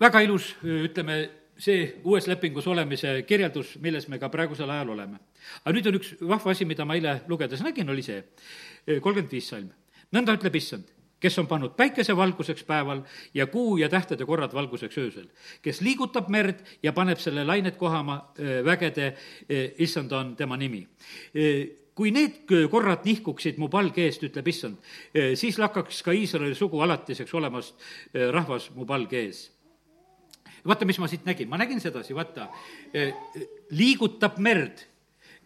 [0.00, 1.18] väga ilus, eh, ütleme,
[1.62, 5.18] see uues lepingus olemise kirjeldus, milles me ka praegusel ajal oleme.
[5.64, 8.24] aga nüüd on üks vahva asi, mida ma eile lugedes nägin, oli see,
[8.86, 9.70] eh, kolmkümmend viis salm.
[10.12, 10.84] nõnda ütleb issand,
[11.20, 15.28] kes on pannud päikese valguseks päeval ja kuu ja tähtede korrad valguseks öösel,
[15.62, 18.32] kes liigutab merd ja paneb selle lained kohama
[18.64, 19.16] vägede,
[19.78, 20.88] issand on tema nimi
[21.94, 24.78] kui need korrad nihkuksid mu palge eest, ütleb issand,
[25.36, 27.74] siis lakkaks ka Iisraeli sugu alatiseks olemast
[28.32, 29.42] rahvas mu palge ees.
[30.66, 32.46] Vaata, mis ma siit nägin, ma nägin sedasi, vaata,
[32.94, 33.14] eh,
[33.74, 34.84] liigutab merd,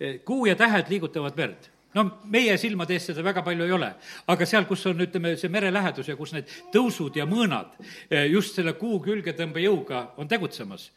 [0.00, 1.70] eh, kuu ja tähed liigutavad merd.
[1.94, 3.88] No meie silmade ees seda väga palju ei ole,
[4.28, 7.72] aga seal, kus on, ütleme, see mere lähedus ja kus need tõusud ja mõõnad
[8.10, 10.90] eh, just selle kuu külgetõmbejõuga on tegutsemas.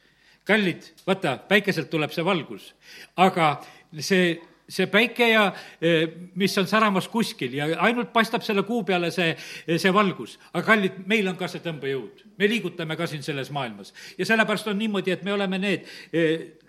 [0.43, 2.73] kallid, vaata, päikeselt tuleb see valgus,
[3.15, 3.61] aga
[3.99, 5.49] see see päike ja
[6.35, 9.33] mis on säramas kuskil ja ainult paistab selle kuu peale see,
[9.77, 10.37] see valgus.
[10.53, 12.23] aga kallid, meil on ka see tõmbejõud.
[12.37, 13.93] me liigutame ka siin selles maailmas.
[14.17, 15.87] ja sellepärast on niimoodi, et me oleme need,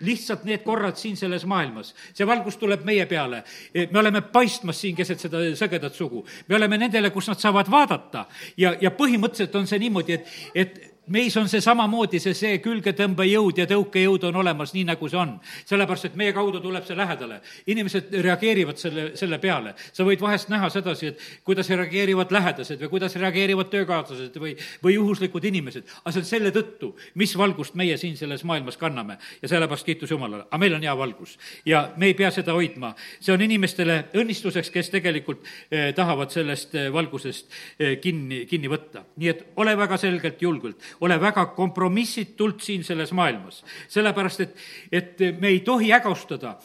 [0.01, 1.93] lihtsalt need korrad siin selles maailmas.
[2.13, 3.43] see valgus tuleb meie peale.
[3.73, 6.25] me oleme paistmas siin keset seda sõgedat sugu.
[6.47, 8.25] me oleme nendele, kus nad saavad vaadata
[8.57, 13.57] ja, ja põhimõtteliselt on see niimoodi, et, et meis on see samamoodi, see, see külgetõmbejõud
[13.61, 15.33] ja tõukejõud on olemas, nii nagu see on.
[15.65, 17.41] sellepärast, et meie kaudu tuleb see lähedale.
[17.67, 19.73] inimesed reageerivad selle, selle peale.
[19.93, 24.93] sa võid vahest näha sedasi, et kuidas reageerivad lähedased või kuidas reageerivad töökaaslased või, või
[24.93, 25.83] juhuslikud inimesed.
[26.03, 29.17] aga see on selle tõttu, mis valgust meie siin selles maailmas kanname.
[29.41, 30.45] ja sellepärast kiitus Jumalale.
[30.51, 32.93] aga meil on hea valgus ja me ei pea seda hoidma.
[33.19, 39.03] see on inimestele õnnistuseks, kes tegelikult eh, tahavad sellest eh, valgusest eh, kinni, kinni võtta.
[39.17, 43.63] nii et ole väga selgelt julgelt ole väga kompromissitult siin selles maailmas.
[43.87, 44.55] sellepärast, et,
[44.91, 46.57] et me ei tohi hägustada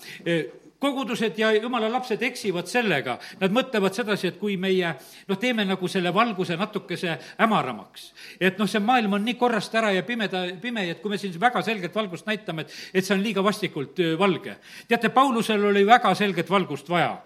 [0.79, 4.93] kogudused ja jumala lapsed eksivad sellega, nad mõtlevad sedasi, et kui meie
[5.29, 8.11] noh, teeme nagu selle valguse natukese hämaramaks.
[8.41, 11.35] et noh, see maailm on nii korrast ära ja pimeda, pime, et kui me siin
[11.41, 14.57] väga selget valgust näitame, et, et see on liiga vastikult valge.
[14.89, 17.23] teate, Paulusel oli väga selget valgust vaja.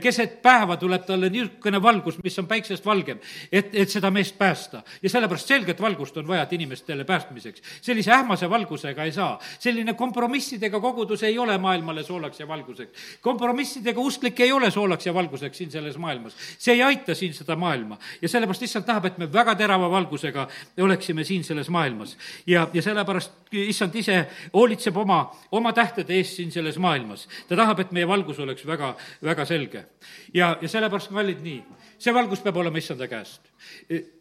[0.00, 3.20] keset päeva tuleb talle niisugune valgus, mis on päiksest valgem,
[3.52, 4.82] et, et seda meest päästa.
[5.02, 7.62] ja sellepärast selget valgust on vaja, et inimestele päästmiseks.
[7.82, 9.38] sellise ähmase valgusega ei saa.
[9.58, 15.14] selline kompromissidega kogudus ei ole maailmale soolaks ja valguseks kompromissidega usklik ei ole soolaks ja
[15.14, 16.36] valguseks siin selles maailmas.
[16.58, 20.48] see ei aita siin seda maailma ja sellepärast issand tahab, et me väga terava valgusega
[20.80, 22.16] oleksime siin selles maailmas.
[22.46, 27.28] ja, ja sellepärast issand ise hoolitseb oma, oma tähtede eest siin selles maailmas.
[27.48, 29.86] ta tahab, et meie valgus oleks väga, väga selge.
[30.34, 31.64] ja, ja sellepärast, kallid, nii,
[31.98, 33.53] see valgus peab olema issanda käest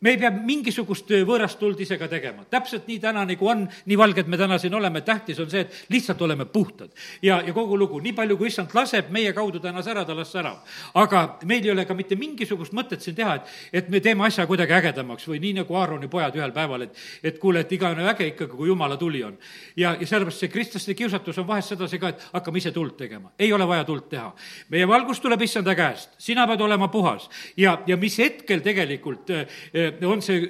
[0.01, 3.97] me ei pea mingisugust võõrast tuld ise ka tegema, täpselt nii täna, nagu on, nii
[3.97, 6.91] valged me täna siin oleme, tähtis on see, et lihtsalt oleme puhtad.
[7.21, 10.57] ja, ja kogu lugu, nii palju, kui issand laseb meie kaudu täna särada, las särav.
[10.93, 14.47] aga meil ei ole ka mitte mingisugust mõtet siin teha, et, et me teeme asja
[14.47, 18.27] kuidagi ägedamaks või nii, nagu Aaroni pojad ühel päeval, et, et kuule, et igavene äge
[18.33, 19.37] ikkagi, kui jumala tuli on.
[19.77, 23.31] ja, ja sellepärast see kristlaste kiusatus on vahest sedasi ka, et hakkame ise tuld tegema.
[23.39, 24.33] ei ole vaja tuld teha.
[24.69, 30.05] meie valgus tuleb issanda käest, sina pead olema puhas ja, ja mis hetkel tegelikult Eh,
[30.07, 30.43] on see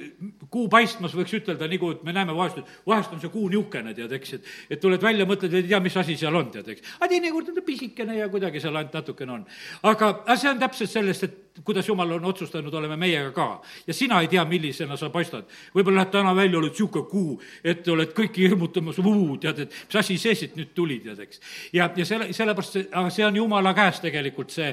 [0.54, 3.96] kuu paistmas, võiks ütelda, nagu et me näeme vahest, et vahest on see kuu niisugune,
[3.98, 6.68] tead, eks, et et tuled välja, mõtled, et ei tea, mis asi seal on, tead,
[6.74, 6.96] eks.
[7.00, 9.48] aga teinekord on ta pisikene ja kuidagi seal ainult natukene on.
[9.84, 13.62] aga, aga see on täpselt sellest, et kuidas jumal on otsustanud, oleme meiega ka.
[13.88, 15.46] ja sina ei tea, millisena sa paistad.
[15.76, 18.98] võib-olla lähed täna välja, oled niisugune kuu, et oled kõiki hirmutamas,
[19.38, 21.42] tead, et mis asi see siit nüüd tuli, tead, eks.
[21.74, 24.72] ja, ja selle, sellepärast see, aga see on jumala käes tegelikult see,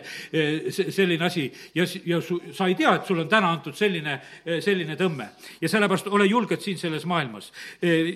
[0.71, 4.17] see, selline asi ja, ja su, sa ei tea, et sul on täna antud selline,
[4.65, 5.29] selline tõmme.
[5.61, 7.53] ja sellepärast ole julged siin selles maailmas,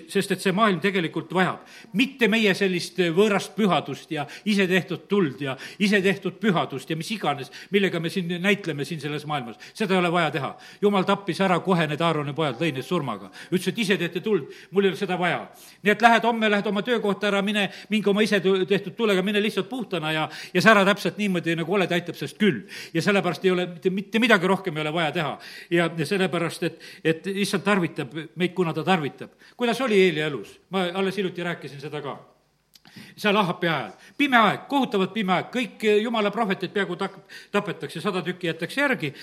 [0.09, 1.61] sest et see maailm tegelikult vajab
[1.93, 7.99] mitte meie sellist võõrast pühadust ja isetehtud tuld ja isetehtud pühadust ja mis iganes, millega
[8.01, 9.59] me siin näitleme siin selles maailmas.
[9.73, 10.55] seda ei ole vaja teha.
[10.81, 13.29] jumal tappis ära kohe need Aaroni pojad, lõi neid surmaga.
[13.51, 15.47] ütles, et ise teete tuld, mul ei ole seda vaja.
[15.83, 19.41] nii et lähed homme, lähed oma töökohta ära, mine, minge oma ise tehtud tulega, mine
[19.41, 22.63] lihtsalt puhtana ja, ja sära täpselt niimoodi, nagu oled, aitab sellest küll.
[22.93, 25.33] ja sellepärast ei ole mitte, mitte midagi rohkem ei ole vaja teha.
[25.69, 29.35] ja, ja sellepärast, et, et issand tarvitab meid, kuna ta tarvitab.
[29.57, 30.59] kuidas oli Eeli elus?
[30.69, 32.34] ma alles hiljuti rääkisin seda ka
[33.17, 33.93] seal Ahapi ajal.
[34.17, 39.13] pime aeg, kohutavalt pime aeg, kõik jumala prohvetid peaaegu tak-, tapetakse, sada tükki jäetakse järgi,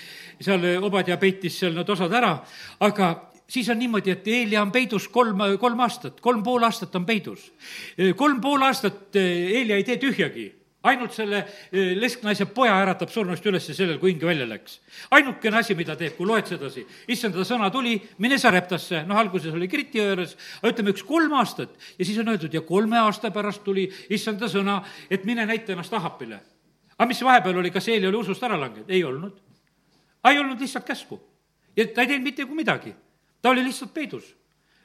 [0.41, 2.33] seal Obadja peitis seal need osad ära,
[2.79, 3.13] aga
[3.47, 7.51] siis on niimoodi, et Eelia on peidus kolm, kolm aastat, kolm pool aastat on peidus.
[8.15, 10.51] kolm pool aastat Eelia ei tee tühjagi
[10.83, 11.39] ainult selle
[11.71, 14.79] eh, lesknaise poja äratab surnust üles sellel, kui hing välja läks.
[15.15, 19.55] ainukene asi, mida teeb, kui loed sedasi, issand, ta sõna tuli, mine Sareptasse, noh, alguses
[19.55, 23.31] oli Kriti juures, aga ütleme, üks kolm aastat ja siis on öeldud ja kolme aasta
[23.31, 26.41] pärast tuli issanda sõna, et mine näita ennast Ahapile.
[26.97, 28.89] aga mis vahepeal oli, kas Eeli oli usust ära langenud?
[28.89, 29.39] ei olnud.
[30.27, 31.21] ei olnud lihtsalt käsku.
[31.77, 32.95] ja ta ei teinud mitte midagi.
[33.41, 34.35] ta oli lihtsalt peidus.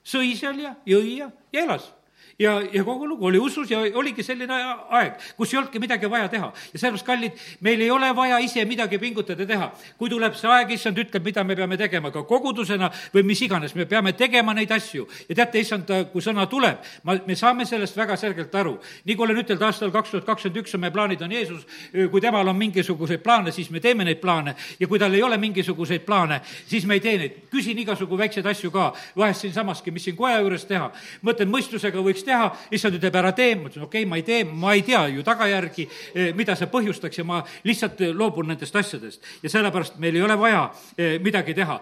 [0.05, 1.98] sõi seal ja jõi ja, ja elas
[2.39, 6.29] ja, ja kogu lugu oli usus ja oligi selline aeg, kus ei olnudki midagi vaja
[6.31, 6.53] teha.
[6.73, 9.71] ja sellepärast, kallid, meil ei ole vaja ise midagi pingutada teha.
[9.99, 13.75] kui tuleb see aeg, issand ütleb, mida me peame tegema ka kogudusena või mis iganes,
[13.75, 15.09] me peame tegema neid asju.
[15.29, 18.77] ja teate, issand, kui sõna tuleb, ma, me saame sellest väga selgelt aru.
[19.05, 21.67] nii kui olen ütelnud, aastal kaks tuhat kakskümmend üks on meie plaanid, on Jeesus,
[22.11, 25.41] kui temal on mingisuguseid plaane, siis me teeme neid plaane ja kui tal ei ole
[25.43, 27.43] mingisuguseid plaane, siis me ei tee neid.
[27.51, 30.93] küsin igasugu väikseid asju ka, vahest siinsamaski, mis siin koja juures teha.
[31.27, 34.41] mõtlen, mõistusega võiks teha, issand ütleb, ära tee, ma ütlen, okei okay,, ma ei tee,
[34.47, 38.77] ma ei tea ju tagajärgi, eh, mida see põhjustaks ja ma lihtsalt eh, loobun nendest
[38.77, 39.25] asjadest.
[39.43, 40.65] ja sellepärast meil ei ole vaja
[40.97, 41.79] eh, midagi teha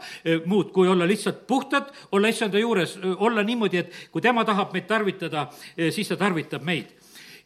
[0.47, 4.87] muud, kui olla lihtsalt puhtad, olla issanda juures, olla niimoodi, et kui tema tahab meid
[4.89, 5.49] tarvitada,
[5.91, 6.95] siis ta tarvitab meid.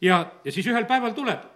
[0.01, 1.50] ja, ja siis ühel päeval tuleb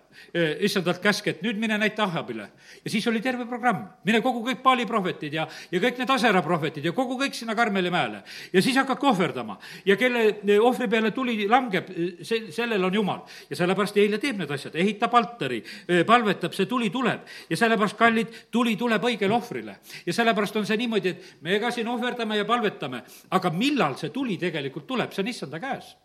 [0.65, 2.49] issandalt käsk, et nüüd mine näita Ahhabile.
[2.83, 6.41] ja siis oli terve programm, mine kogu kõik Paali prohvetid ja, ja kõik need Asera
[6.41, 8.23] prohvetid ja kogu kõik sinna Karmeli mäele.
[8.53, 11.89] ja siis hakkad ohverdama ja kelle ohvri peale tuli langeb,
[12.21, 13.21] see, sellel on Jumal.
[13.49, 15.63] ja sellepärast eile teeb need asjad, ehitab altari,
[16.07, 17.27] palvetab, see tuli tuleb.
[17.49, 19.79] ja sellepärast, kallid, tuli tuleb õigele ohvrile.
[20.05, 24.09] ja sellepärast on see niimoodi, et me ka siin ohverdame ja palvetame, aga millal see
[24.09, 25.95] tuli tegelikult tuleb, see on issanda käes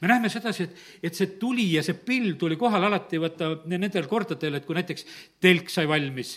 [0.00, 4.08] me näeme sedasi, et, et see tuli ja see pilv tuli kohale alati vaata nendel
[4.10, 5.06] kordadel, et kui näiteks
[5.42, 6.36] telk sai valmis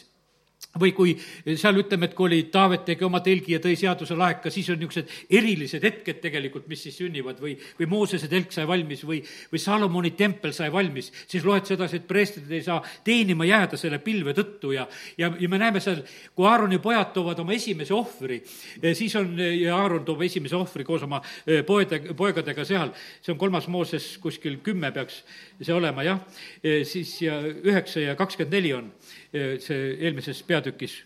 [0.77, 1.15] või kui
[1.57, 4.77] seal ütleme, et kui oli, Taavet tegi oma telgi ja tõi seaduse laeka, siis on
[4.77, 7.39] niisugused erilised hetked tegelikult, mis siis sünnivad.
[7.41, 9.17] Või, või Moosese telk sai valmis või,
[9.49, 13.97] või Salomoni tempel sai valmis, siis loed sedasi, et preestrid ei saa teenima jääda selle
[14.03, 14.85] pilve tõttu ja,
[15.17, 16.03] ja, ja me näeme seal,
[16.37, 18.37] kui Aaroni pojad toovad oma esimese ohvri,
[18.81, 23.33] eh, siis on, ja Aaron toob esimese ohvri koos oma eh, poede, poegadega seal, see
[23.33, 25.23] on kolmas Mooses kuskil kümme peaks
[25.57, 26.21] see olema, jah,
[26.61, 28.93] eh, siis ja üheksa ja kakskümmend neli on
[29.31, 31.03] see eelmises peatükis.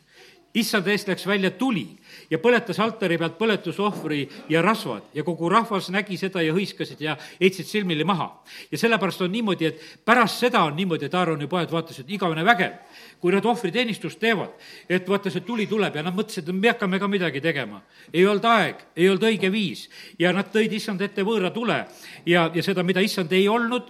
[0.53, 1.87] issand eest läks välja tuli
[2.29, 4.19] ja põletas altari pealt põletusohvri
[4.53, 8.43] ja rasvad ja kogu rahvas nägi seda ja hõiskasid ja heitsid silmili maha.
[8.71, 12.77] ja sellepärast on niimoodi, et pärast seda on niimoodi, et Aaroni pojad vaatasid, igavene vägev,
[13.19, 14.53] kui nad ohvriteenistust teevad,
[14.89, 17.81] et vaata, see tuli tuleb ja nad mõtlesid, et me hakkame ka midagi tegema.
[18.13, 19.89] ei olnud aeg, ei olnud õige viis
[20.19, 21.85] ja nad tõid issand ette võõra tule
[22.25, 23.89] ja, ja seda, mida issand ei olnud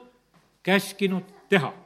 [0.63, 1.83] käskinud teha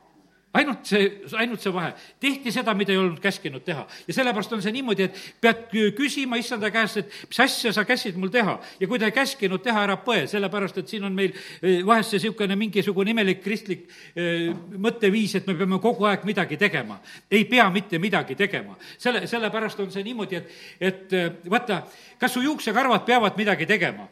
[0.58, 1.92] ainult see, ainult see vahe.
[2.22, 3.86] tehti seda, mida ei olnud käskinud teha.
[4.08, 5.66] ja sellepärast on see niimoodi, et pead
[5.98, 8.58] küsima issanda käest, et mis asja sa käsid mul teha.
[8.80, 12.14] ja kui ta ei käskinud teha, ära põe, sellepärast et siin on meil eh, vahest
[12.14, 17.00] see niisugune mingisugune imelik kristlik eh, mõtteviis, et me peame kogu aeg midagi tegema.
[17.32, 18.78] ei pea mitte midagi tegema.
[18.98, 21.84] selle, sellepärast on see niimoodi, et, et eh, vaata,
[22.20, 24.10] kas su juuksekarvad peavad midagi tegema?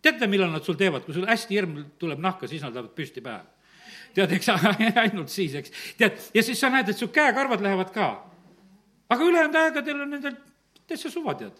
[0.00, 3.20] teate, millal nad sul teevad, kui sul hästi hirm tuleb nahka, siis nad lähevad püsti
[3.20, 3.59] pähe
[4.14, 4.50] tead, eks
[5.04, 5.72] ainult siis, eks.
[5.98, 8.10] tead, ja siis sa näed, et su käekarvad lähevad ka.
[9.10, 10.36] aga ülejäänud aegadel on nendel
[10.86, 11.56] täitsa suva, tead.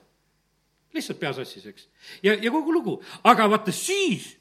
[0.95, 1.89] lihtsalt pea sassis, eks.
[2.23, 4.33] ja, ja kogu lugu, aga vaata siis,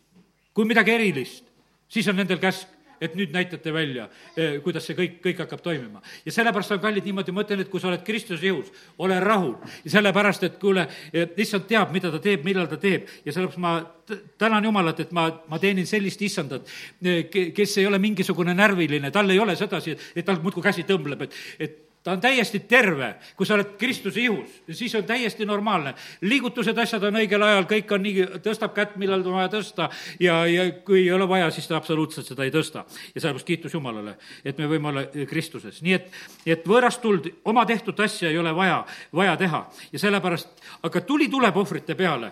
[0.53, 1.45] kui midagi erilist,
[1.89, 6.01] siis on nendel käsk et nüüd näitate välja, eh, kuidas see kõik, kõik hakkab toimima.
[6.25, 9.55] ja sellepärast on kallid niimoodi, ma ütlen, et kui sa oled Kristuse jõus, ole rahul.
[9.83, 10.87] ja sellepärast, et kuule,
[11.37, 13.81] issand teab, mida ta teeb, millal ta teeb ja sellepärast ma
[14.37, 16.67] tänan Jumalat, et ma, ma teenin sellist issandat,
[17.03, 21.27] eh, kes ei ole mingisugune närviline, tal ei ole sedasi, et tal muudkui käsi tõmbleb,
[21.27, 25.93] et, et ta on täiesti terve, kui sa oled Kristuse ihus, siis on täiesti normaalne.
[26.21, 30.41] liigutused, asjad on õigel ajal, kõik on nii, tõstab kätt, millal on vaja tõsta ja,
[30.47, 32.85] ja kui ei ole vaja, siis ta absoluutselt seda ei tõsta.
[33.15, 35.81] ja sellepärast kiitus Jumalale, et me võime olla Kristuses.
[35.81, 36.11] nii et,
[36.45, 41.29] et võõrast tuld, oma tehtud asja ei ole vaja, vaja teha ja sellepärast, aga tuli
[41.29, 42.31] tuleb ohvrite peale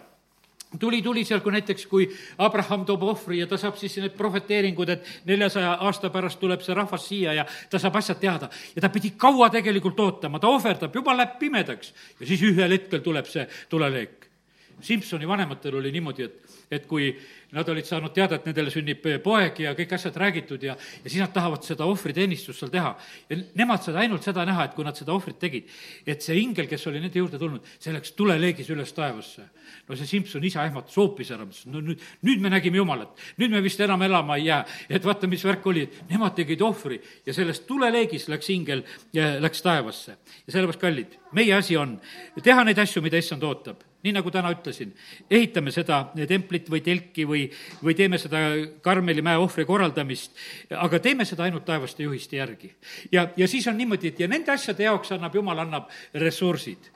[0.80, 4.90] tuli, tuli seal, kui näiteks, kui Abraham toob ohvri ja ta saab siis need prohveteeringud,
[4.90, 8.50] et neljasaja aasta pärast tuleb see rahvas siia ja ta saab asjad teada.
[8.76, 13.04] ja ta pidi kaua tegelikult ootama, ta ohverdab, juba läheb pimedaks ja siis ühel hetkel
[13.06, 14.27] tuleb see tuleleek.
[14.82, 17.10] Simsoni vanematel oli niimoodi, et, et kui
[17.56, 21.22] nad olid saanud teada, et nendele sünnib poeg ja kõik asjad räägitud ja, ja siis
[21.24, 22.92] nad tahavad seda ohvriteenistust seal teha.
[23.30, 25.72] ja nemad said ainult seda näha, et kui nad seda ohvrit tegid,
[26.06, 29.48] et see ingel, kes oli nende juurde tulnud, see läks tuleleegis üles taevasse.
[29.88, 33.56] no see Simsoni isa ehmatas hoopis ära, mõtles, no nüüd, nüüd me nägime Jumalat, nüüd
[33.56, 34.62] me vist enam elama ei jää.
[34.90, 38.86] et vaata, mis värk oli, nemad tegid ohvri ja sellest tuleleegis läks ingel,
[39.42, 40.18] läks taevasse.
[40.46, 41.98] ja sellepärast, kallid, meie asi on
[42.44, 44.92] teha neid asju, mida issand ootab nii nagu täna ütlesin,
[45.30, 47.48] ehitame seda templit või telki või,
[47.82, 48.44] või teeme seda
[48.86, 50.38] Karmeli mäe ohvri korraldamist,
[50.70, 52.70] aga teeme seda ainult taevaste juhiste järgi.
[53.12, 56.92] ja, ja siis on niimoodi, et ja nende asjade jaoks annab, Jumal annab ressursid.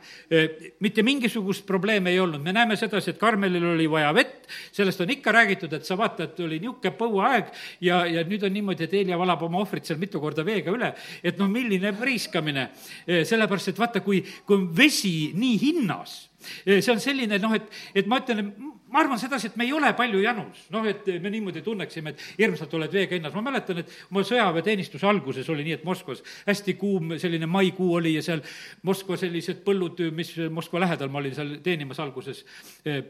[0.80, 5.10] mitte mingisugust probleemi ei olnud, me näeme sedasi, et Karmelil oli vaja vett, sellest on
[5.10, 7.50] ikka räägitud, et sa vaata, et oli niisugune põuaeg
[7.82, 10.94] ja, ja nüüd on niimoodi, et Helja valab oma ohvrit seal mitu korda veega üle,
[11.24, 12.70] et noh, milline priiskamine,
[13.08, 16.31] sellepärast et vaata, kui, kui on vesi nii hinnas,
[16.66, 18.54] see on selline noh, et, et ma ütlen,
[18.92, 22.26] ma arvan sedasi, et me ei ole palju janus, noh, et me niimoodi tunneksime, et
[22.40, 26.76] hirmsalt oled veega hinnas, ma mäletan, et oma sõjaväeteenistuse alguses oli nii, et Moskvas hästi
[26.80, 28.44] kuum selline maikuu oli ja seal
[28.88, 32.44] Moskva sellised põllud, mis Moskva lähedal, ma olin seal teenimas alguses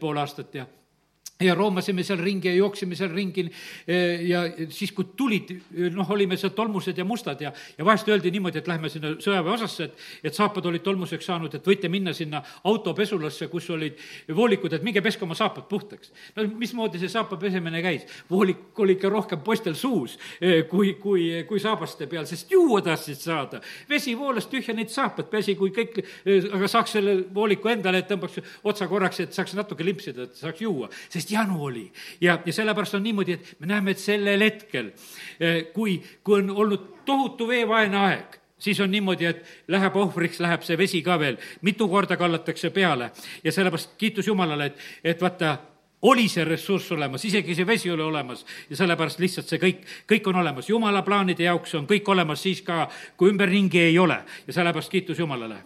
[0.00, 0.68] pool aastat ja
[1.44, 3.46] ja roomasime seal ringi ja jooksime seal ringi
[4.28, 5.52] ja siis, kui tulid,
[5.94, 9.88] noh, olime seal tolmused ja mustad ja, ja vahest öeldi niimoodi, et lähme sinna sõjaväeosasse,
[9.88, 13.98] et, et saapad olid tolmuseks saanud, et võite minna sinna autopesulasse, kus olid
[14.34, 16.12] voolikud, et minge peske oma saapad puhtaks.
[16.36, 18.06] no mismoodi see saapa pesemine käis?
[18.30, 20.18] voolik oli ikka rohkem poistel suus
[20.70, 23.60] kui, kui, kui saabaste peal, sest juua tahtsid saada.
[23.88, 26.00] vesi voolas tühja neid saapad pesi, kui kõik,
[26.52, 30.62] aga saaks selle vooliku endale, et tõmbaks otsa korraks, et saaks natuke limpsida, et saaks
[30.64, 31.86] juua, sest janu oli.
[32.20, 34.92] ja, ja sellepärast on niimoodi, et me näeme, et sellel hetkel,
[35.40, 40.62] eh, kui, kui on olnud tohutu veevaene aeg, siis on niimoodi, et läheb ohvriks, läheb
[40.66, 43.10] see vesi ka veel, mitu korda kallatakse peale
[43.44, 45.56] ja sellepärast kiitus Jumalale, et, et vaata,
[46.02, 48.44] oli see ressurss olemas, isegi see vesi oli olemas.
[48.70, 50.68] Ja sellepärast lihtsalt see kõik, kõik on olemas.
[50.68, 54.18] jumala plaanide jaoks on kõik olemas siis ka, kui ümberringi ei ole.
[54.46, 55.56] Ja sellepärast kiitus Jumalale.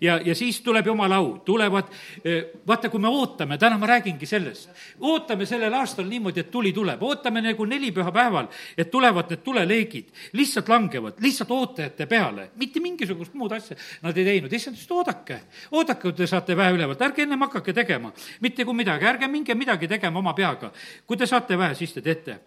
[0.00, 1.84] ja, ja siis tuleb Jumala au, tulevad,
[2.24, 6.72] eh, vaata, kui me ootame, täna ma räägingi sellest, ootame sellel aastal niimoodi, et tuli
[6.72, 13.34] tuleb, ootame nagu nelipühapäeval, et tulevad need tuleleegid, lihtsalt langevad, lihtsalt ootajate peale, mitte mingisugust
[13.34, 17.22] muud asja nad ei teinud, issand et oodake, oodake, kui te saate väe ülevalt, ärge
[17.22, 20.72] ennem hakake tegema, mitte kui midagi, ärge minge midagi midagi tegema oma peaga.
[21.06, 22.38] kui te saate vähe, siis te teete.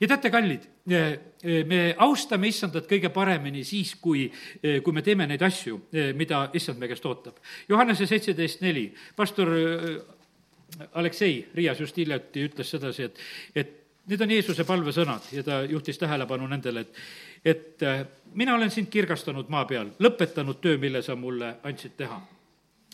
[0.00, 0.62] ja teate, kallid,
[1.66, 4.30] me austame issandat kõige paremini siis, kui,
[4.82, 7.36] kui me teeme neid asju, mida issand meie käest ootab.
[7.68, 9.48] Johannese seitseteist neli, pastor
[10.94, 13.18] Aleksei Riias just hiljuti ütles sedasi, et,
[13.54, 13.74] et
[14.08, 17.02] need on Jeesuse palvesõnad ja ta juhtis tähelepanu nendele, et,
[17.44, 17.86] et
[18.34, 22.20] mina olen sind kirgastanud maa peal, lõpetanud töö, mille sa mulle andsid teha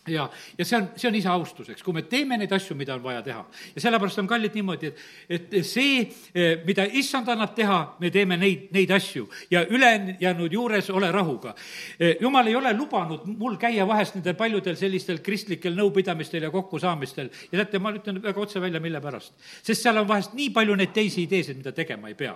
[0.08, 3.02] ja, ja see on, see on isa austuseks, kui me teeme neid asju, mida on
[3.02, 3.44] vaja teha.
[3.74, 8.38] ja sellepärast on kallid niimoodi, et, et see, eh, mida issand annab teha, me teeme
[8.40, 11.54] neid, neid asju ja ülejäänud juures ole rahuga.
[11.98, 17.30] Eh, jumal ei ole lubanud mul käia vahest nendel paljudel sellistel kristlikel nõupidamistel ja kokkusaamistel
[17.50, 19.34] ja teate, ma ütlen väga otse välja, mille pärast.
[19.62, 22.34] sest seal on vahest nii palju neid teisi ideesid, mida tegema ei pea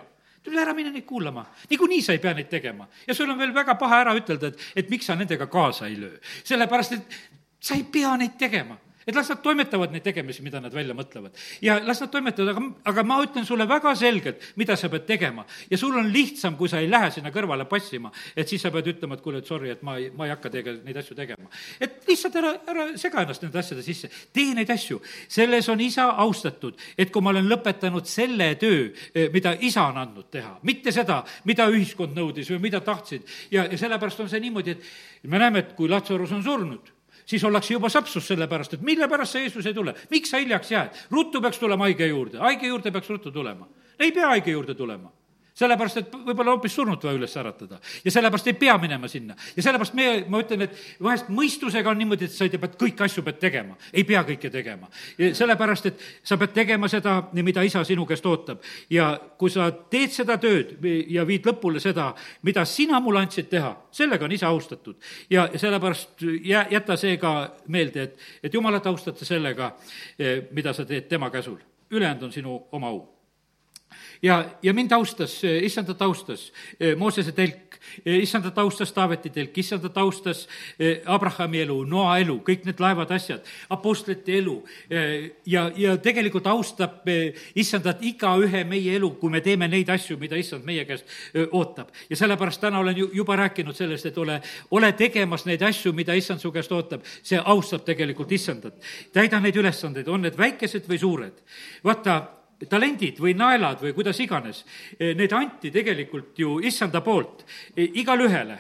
[0.49, 1.45] tule ära, mine neid kuulama.
[1.71, 2.89] niikuinii sa ei pea neid tegema.
[3.07, 5.99] ja sul on veel väga paha ära ütelda, et, et miks sa nendega kaasa ei
[6.01, 6.19] löö.
[6.45, 10.75] sellepärast, et sa ei pea neid tegema et las nad toimetavad neid tegemisi, mida nad
[10.75, 11.33] välja mõtlevad.
[11.65, 15.47] ja las nad toimetavad, aga, aga ma ütlen sulle väga selgelt, mida sa pead tegema.
[15.71, 18.93] ja sul on lihtsam, kui sa ei lähe sinna kõrvale passima, et siis sa pead
[18.93, 21.49] ütlema, et kuule, et sorry, et ma ei, ma ei hakka teiega neid asju tegema.
[21.81, 25.01] et lihtsalt ära, ära sega ennast nende asjade sisse, tee neid asju.
[25.29, 30.03] selles on isa austatud, et kui ma olen lõpetanud selle töö, eh, mida isa on
[30.05, 33.25] andnud teha, mitte seda, mida ühiskond nõudis või mida tahtsid.
[33.51, 36.98] ja, ja sellepärast on see niimoodi, et me näeme, et kui Lazarus on surnud,
[37.29, 40.41] siis ollakse juba sapsus selle pärast, et mille pärast sa Jeesus ei tule, miks sa
[40.41, 41.05] hiljaks jääd?
[41.11, 43.69] ruttu peaks tulema haige juurde, haige juurde peaks ruttu tulema.
[44.01, 45.13] ei pea haige juurde tulema
[45.59, 47.81] sellepärast, et võib-olla hoopis surnut vaja üles äratada.
[48.05, 49.37] ja sellepärast ei pea minema sinna.
[49.57, 52.77] ja sellepärast meie, ma ütlen, et vahest mõistusega on niimoodi, et sa ei tea, pead
[52.81, 53.77] kõiki asju pead tegema.
[53.93, 54.89] ei pea kõike tegema.
[55.19, 58.63] sellepärast, et sa pead tegema seda, mida isa sinu käest ootab.
[58.91, 60.77] ja kui sa teed seda tööd
[61.09, 62.13] ja viid lõpule seda,
[62.43, 64.97] mida sina mulle andsid teha, sellega on isa austatud.
[65.31, 69.75] ja sellepärast jää, jäta see ka meelde, et, et jumalat austate sellega,
[70.19, 71.59] eh, mida sa teed tema käsul.
[71.91, 73.18] ülejäänud on sinu oma au
[74.23, 79.97] ja, ja mind austas, issandat austas eh, Moosese telk, eh, issandat austas Taaveti telk, issandat
[79.99, 80.47] austas
[80.79, 84.57] eh, Abrahami elu, Noa elu, kõik need laevad, asjad, apostlite elu.
[85.47, 87.07] ja, ja tegelikult austab
[87.55, 91.05] issandat igaühe meie elu, kui me teeme neid asju, mida issand meie käest
[91.53, 91.93] ootab.
[92.11, 96.15] ja sellepärast täna olen ju juba rääkinud sellest, et ole, ole tegemas neid asju, mida
[96.15, 97.05] issand su käest ootab.
[97.23, 98.75] see austab tegelikult issandat.
[99.13, 101.45] täida neid ülesandeid, on need väikesed või suured.
[101.85, 104.65] vaata, talendid või naelad või kuidas iganes,
[104.99, 107.45] need anti tegelikult ju issanda poolt
[107.77, 108.59] igale ühele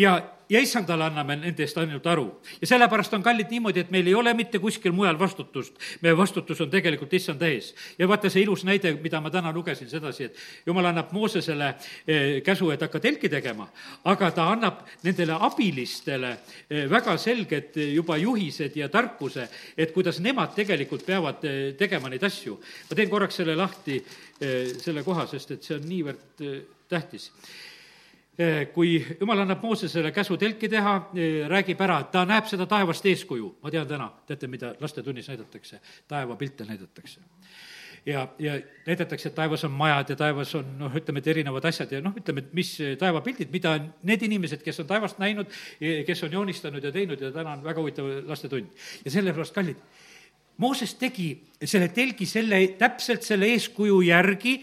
[0.00, 0.16] ja
[0.48, 2.26] ja issandale anname nende eest ainult aru.
[2.60, 6.60] ja sellepärast on kallid niimoodi, et meil ei ole mitte kuskil mujal vastutust, meie vastutus
[6.60, 7.74] on tegelikult issanda ees.
[7.98, 11.68] ja vaata see ilus näide, mida ma täna lugesin sedasi, et jumal annab Moosesele
[12.06, 13.68] eh, käsu, et hakka telki tegema,
[14.04, 16.36] aga ta annab nendele abilistele
[16.68, 21.44] eh, väga selged eh, juba juhised ja tarkuse, et kuidas nemad tegelikult peavad
[21.78, 22.58] tegema neid asju.
[22.90, 24.02] ma teen korraks selle lahti,
[24.38, 26.42] selle koha, sest et see on niivõrd
[26.90, 27.30] tähtis
[28.74, 33.56] kui jumal annab Moosesele käsu telki teha, eh, räägib ära, ta näeb seda taevast eeskuju.
[33.62, 35.80] ma tean täna, teate, mida lastetunnis näidatakse?
[36.08, 37.20] taevapilte näidatakse.
[38.06, 41.92] ja, ja näidatakse, et taevas on majad ja taevas on noh, ütleme, et erinevad asjad
[41.92, 45.46] ja noh, ütleme, et mis taevapildid, mida need inimesed, kes on taevast näinud,
[45.80, 48.66] eh, kes on joonistanud ja teinud ja täna on väga huvitav lastetund.
[49.04, 49.76] ja sellepärast, kallid,
[50.56, 54.60] Mooses tegi selle telgi selle, täpselt selle eeskuju järgi,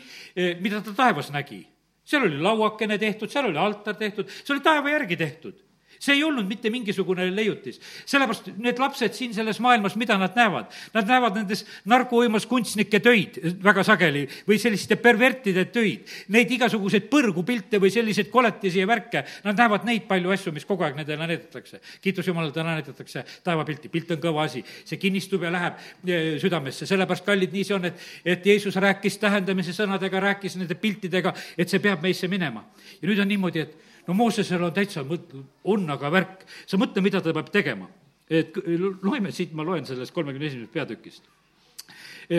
[0.63, 1.65] mida ta taevas nägi
[2.03, 5.59] seal oli lauakene tehtud, seal oli altar tehtud, see oli taeva järgi tehtud
[6.01, 7.77] see ei olnud mitte mingisugune leiutis.
[8.09, 10.71] sellepärast need lapsed siin selles maailmas, mida nad näevad?
[10.95, 17.77] Nad näevad nendes narkouimas kunstnike töid väga sageli või selliste pervertide töid, neid igasuguseid põrgupilte
[17.81, 21.81] või selliseid koletisi ja värke, nad näevad neid palju asju, mis kogu aeg nendele näidatakse.
[22.01, 25.77] kiitus Jumalale, täna näidatakse taevapilti, pilt on kõva asi, see kinnistub ja läheb
[26.07, 30.77] eh, südamesse, sellepärast, kallid, nii see on, et, et Jeesus rääkis tähendamise sõnadega, rääkis nende
[30.81, 32.65] piltidega, et see peab meisse minema.
[33.01, 37.03] ja nüüd on niimoodi, et no Moosesel on täitsa mõt-, on aga värk, sa mõtle,
[37.03, 37.89] mida ta peab tegema.
[38.31, 38.55] et
[39.03, 41.23] loeme siit, ma loen sellest kolmekümne esimesest peatükist.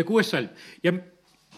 [0.07, 0.49] kuues salm
[0.83, 0.93] ja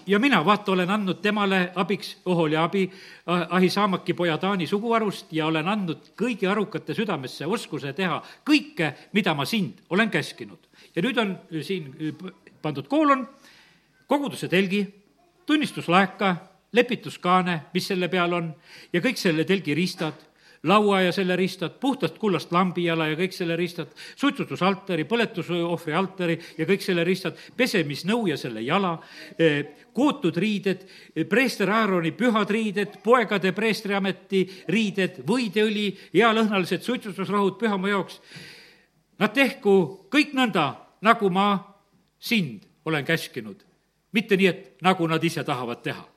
[0.07, 2.91] ja mina, vaata, olen andnud temale abiks Oholiabi,
[3.27, 9.45] Ahisaamaki poja Taani suguharust ja olen andnud kõigi arukate südamesse oskuse teha kõike, mida ma
[9.45, 10.59] sind olen käskinud.
[10.97, 11.95] ja nüüd on siin
[12.63, 13.29] pandud koolon,
[14.07, 14.87] koguduse telgi,
[15.47, 16.37] tunnistuslaeka
[16.75, 18.53] lepituskaane, mis selle peal on,
[18.93, 20.18] ja kõik selle telgi riistad,
[20.64, 26.66] laua ja selle riistad, puhtast kullast lambijala ja kõik selle riistad, suitsutusaltari, põletusohvri altari ja
[26.68, 28.95] kõik selle riistad, pesemisnõu ja selle jala,
[29.39, 30.87] eh, kootud riided,
[31.29, 38.20] preester Aaroni pühad riided, poegade preestriameti riided, võideõli, healõhnalised suitsutusrohud pühamu jaoks.
[39.18, 41.77] Nad tehku kõik nõnda, nagu ma
[42.18, 43.62] sind olen käskinud,
[44.12, 46.14] mitte nii, et nagu nad ise tahavad teha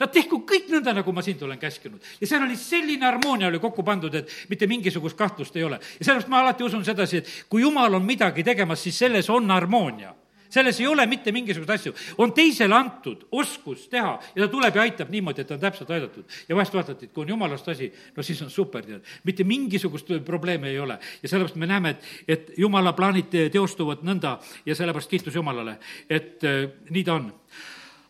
[0.00, 2.00] Nad tehku kõik nõnda, nagu ma sind olen käskinud.
[2.20, 5.80] ja seal oli selline harmoonia oli kokku pandud, et mitte mingisugust kahtlust ei ole.
[5.98, 9.50] ja sellepärast ma alati usun sedasi, et kui jumal on midagi tegemas, siis selles on
[9.50, 10.14] harmoonia
[10.50, 11.94] selles ei ole mitte mingisuguseid asju.
[12.18, 16.24] on teisele antud oskus teha ja ta tuleb ja aitab niimoodi, et on täpselt aidatud.
[16.48, 19.04] ja vahest vaatad, et kui on jumalast asi, no siis on super, tead.
[19.24, 20.98] mitte mingisugust probleemi ei ole.
[21.22, 25.78] ja sellepärast me näeme, et, et jumala plaanid teostuvad nõnda ja sellepärast kiitus Jumalale,
[26.10, 27.32] et äh, nii ta on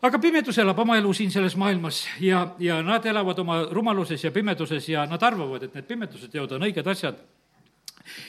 [0.01, 4.31] aga pimedus elab oma elu siin selles maailmas ja, ja nad elavad oma rumaluses ja
[4.33, 7.19] pimeduses ja nad arvavad, et need pimeduse teod on õiged asjad.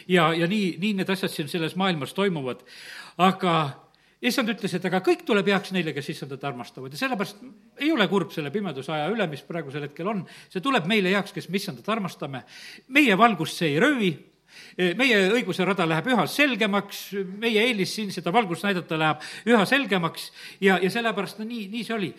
[0.08, 2.60] ja, ja nii, nii need asjad siin selles maailmas toimuvad.
[3.18, 3.54] aga
[4.22, 7.40] issand ütles, et aga kõik tuleb heaks neile, kes issandat armastavad ja sellepärast
[7.80, 10.26] ei ole kurb selle pimeduse aja üle, mis praegusel hetkel on.
[10.52, 12.44] see tuleb meile heaks, kes me issandat armastame.
[12.88, 14.12] meie valgust see ei röövi
[14.98, 17.02] meie õiguse rada läheb üha selgemaks,
[17.40, 20.30] meie eelis siin seda valgust näidata läheb üha selgemaks
[20.60, 22.10] ja, ja sellepärast no nii, nii see oli.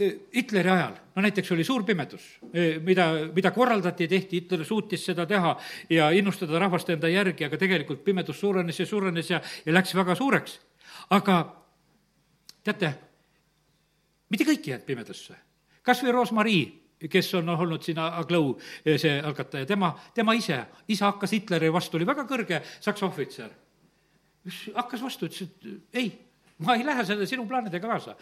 [0.00, 2.24] Hitleri ajal, no näiteks oli suur pimedus,
[2.86, 5.52] mida, mida korraldati ja tehti, Hitler suutis seda teha
[5.92, 10.16] ja innustada rahvast enda järgi, aga tegelikult pimedus suurenes ja suurenes ja, ja läks väga
[10.16, 10.56] suureks.
[11.10, 11.36] aga
[12.64, 12.94] teate,
[14.30, 15.36] mitte kõik ei jäänud pimedusse.
[15.82, 21.12] kas või Roosmarii kes on olnud siin Aglau, eh, see algataja, tema, tema ise, isa
[21.12, 23.50] hakkas Hitleri vastu, oli väga kõrge saksa ohvitser.
[24.74, 26.12] hakkas vastu, ütles, et ei,
[26.58, 28.16] ma ei lähe selle sinu plaanidega kaasa.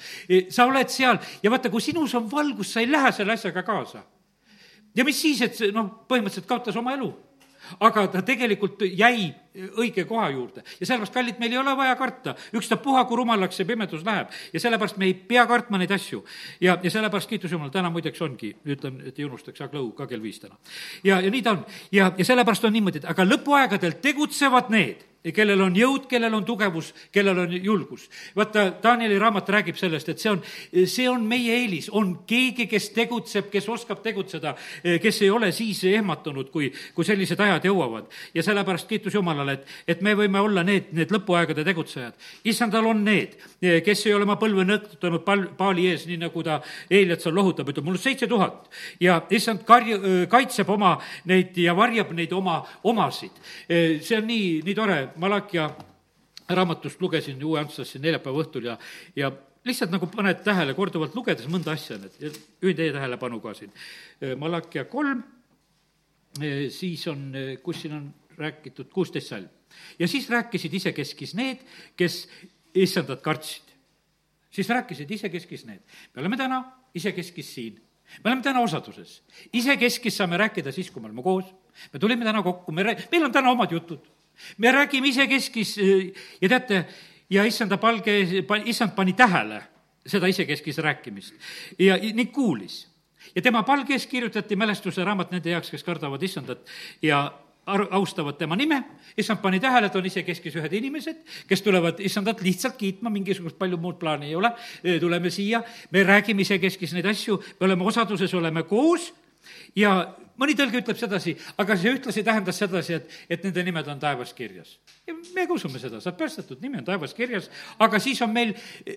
[0.50, 4.02] sa oled seal ja vaata, kui sinus on valgus, sa ei lähe selle asjaga kaasa.
[4.94, 7.14] ja mis siis, et noh, põhimõtteliselt kaotas oma elu
[7.76, 9.28] aga ta tegelikult jäi
[9.78, 13.68] õige koha juurde ja sellepärast, kallid, meil ei ole vaja karta, ükstapuha, kui rumalaks see
[13.68, 16.24] pimedus läheb ja sellepärast me ei pea kartma neid asju.
[16.60, 20.06] ja, ja sellepärast kiitus Jumalale, täna muideks ongi, ütlen, et ei unustaks, Jaak Lõu ka
[20.06, 20.56] kell viis täna.
[21.04, 25.06] ja, ja nii ta on ja, ja sellepärast on niimoodi, et aga lõpuaegadel tegutsevad need
[25.34, 28.08] kellel on jõud, kellel on tugevus, kellel on julgus.
[28.36, 30.42] vaata, Danieli raamat räägib sellest, et see on,
[30.86, 34.54] see on meie eelis, on keegi, kes tegutseb, kes oskab tegutseda,
[35.02, 38.06] kes ei ole siis ehmatunud, kui, kui sellised ajad jõuavad.
[38.34, 42.14] ja sellepärast kiitus Jumalale, et, et me võime olla need, need lõpuaegade tegutsejad.
[42.44, 43.36] issandal on need,
[43.84, 47.68] kes ei ole oma põlve nõkutanud pal-, paali ees, nii nagu ta Eeliat seal lohutab,
[47.72, 48.68] ütleb, mul on seitse tuhat.
[49.00, 50.96] ja issand karju, kaitseb oma
[51.28, 53.32] neid ja varjab neid oma omasid.
[53.68, 55.68] see on nii, nii tore Malakia
[56.48, 58.78] raamatust lugesin Uue Antslassi neljapäeva õhtul ja,
[59.16, 59.30] ja
[59.68, 63.72] lihtsalt nagu paned tähele korduvalt lugedes mõnda asja, need, juhin teie tähelepanu ka siin.
[64.40, 65.22] Malakia kolm,
[66.72, 67.28] siis on,
[67.64, 69.48] kus siin on räägitud kuusteist salm.
[69.98, 71.64] ja siis rääkisid isekeskis need,
[71.96, 72.28] kes
[72.74, 73.74] issandat kartsid.
[74.50, 75.80] siis rääkisid isekeskis need.
[76.14, 76.64] me oleme täna
[76.94, 77.82] isekeskis siin
[78.24, 79.22] me oleme täna osaduses.
[79.52, 81.44] isekeskis saame rääkida siis, kui me oleme koos.
[81.92, 84.06] me tulime täna kokku, me, meil on täna omad jutud
[84.58, 85.76] me räägime isekeskis
[86.40, 86.84] ja teate,
[87.30, 88.20] ja issanda palge,
[88.64, 89.62] issand pani tähele
[90.06, 91.34] seda isekeskis rääkimist
[91.78, 92.88] ja ning kuulis.
[93.34, 96.66] ja tema palge ees kirjutati mälestuse raamat nende heaks, kes kardavad issandat
[97.02, 97.32] ja
[97.68, 98.80] ar-, austavad tema nime,
[99.18, 103.78] issand pani tähele, et on isekeskis ühed inimesed, kes tulevad issandat lihtsalt kiitma, mingisugust palju
[103.80, 104.52] muud plaani ei ole,
[105.00, 105.62] tuleme siia,
[105.92, 109.12] me räägime isekeskis neid asju, me oleme osaduses, oleme koos.
[109.76, 110.00] Ja
[110.38, 114.32] mõni tõlge ütleb sedasi, aga see ühtlasi tähendas sedasi, et, et nende nimed on taevas
[114.36, 114.78] kirjas.
[115.06, 118.52] ja meiega usume seda, sa oled päästetud, nimi on taevas kirjas, aga siis on meil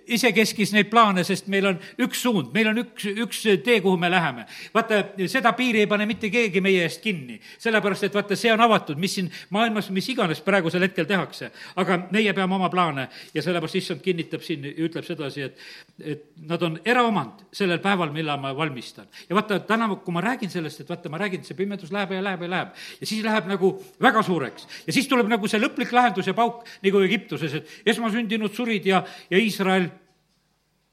[0.07, 4.09] isekeskis neid plaane, sest meil on üks suund, meil on üks, üks tee, kuhu me
[4.11, 4.45] läheme.
[4.73, 8.61] vaata, seda piiri ei pane mitte keegi meie eest kinni, sellepärast et vaata, see on
[8.61, 11.51] avatud, mis siin maailmas, mis iganes praegusel hetkel tehakse.
[11.75, 15.65] aga meie peame oma plaane ja sellepärast issand kinnitab siin ja ütleb sedasi, et,
[16.03, 19.07] et nad on eraomand sellel päeval, millal ma valmistan.
[19.29, 22.11] ja vaata, täna, kui ma räägin sellest, et vaata, ma räägin rääginud, see pimedus läheb
[22.11, 22.73] ja läheb ja läheb.
[22.99, 23.71] ja siis läheb nagu
[24.01, 24.67] väga suureks.
[24.87, 29.03] ja siis tuleb nagu see lõplik lahendus ja pauk, nagu Egiptuses, et esmasündinud surid ja,
[29.29, 29.89] ja Iisrael,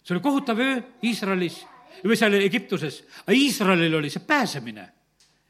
[0.02, 1.64] see oli kohutav öö Iisraelis
[2.04, 4.88] või seal Egiptuses, aga Iisraelil oli see pääsemine.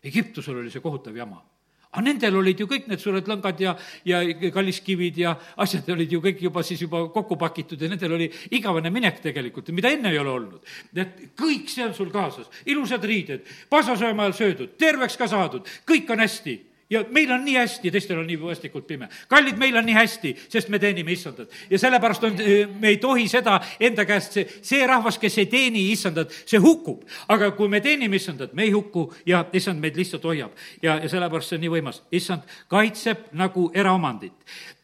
[0.02, 1.42] Egiptusel oli see kohutav jama
[1.90, 3.74] aga nendel olid ju kõik need suured lõngad ja,
[4.04, 4.20] ja
[4.52, 5.34] kalliskivid ja
[5.64, 9.72] asjad olid ju kõik juba siis juba kokku pakitud ja nendel oli igavene minek tegelikult,
[9.72, 10.74] mida enne ei ole olnud.
[10.94, 16.10] et kõik see on sul kaasas, ilusad riided, pasasööma ajal söödud, terveks ka saadud, kõik
[16.12, 16.58] on hästi
[16.90, 19.08] ja meil on nii hästi, teistel on nii vastikult pime.
[19.28, 21.52] kallid, meil on nii hästi, sest me teenime issandat.
[21.70, 22.36] ja sellepärast on,
[22.80, 27.04] me ei tohi seda enda käest, see, see rahvas, kes ei teeni issandat, see hukkub.
[27.28, 30.56] aga kui me teenime issandat, me ei hukku ja issand meid lihtsalt hoiab.
[30.82, 32.02] ja, ja sellepärast see on nii võimas.
[32.12, 34.32] issand kaitseb nagu eraomandit.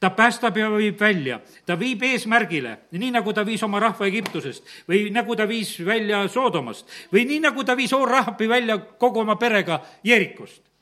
[0.01, 4.69] ta päästab ja viib välja, ta viib eesmärgile, nii nagu ta viis oma rahva Egiptusest
[4.89, 9.37] või nagu ta viis välja Soodomast või nii nagu ta viis Oor-Rahapi välja kogu oma
[9.41, 10.74] perega Jerikost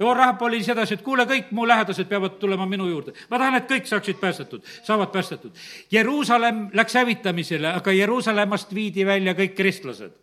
[0.00, 3.12] ja Rahab oli sedasi, et kuule, kõik mu lähedased peavad tulema minu juurde.
[3.30, 5.52] ma tahan, et kõik saaksid päästetud, saavad päästetud.
[5.92, 10.16] Jeruusalemm läks hävitamisele, aga Jeruusalemmast viidi välja kõik kristlased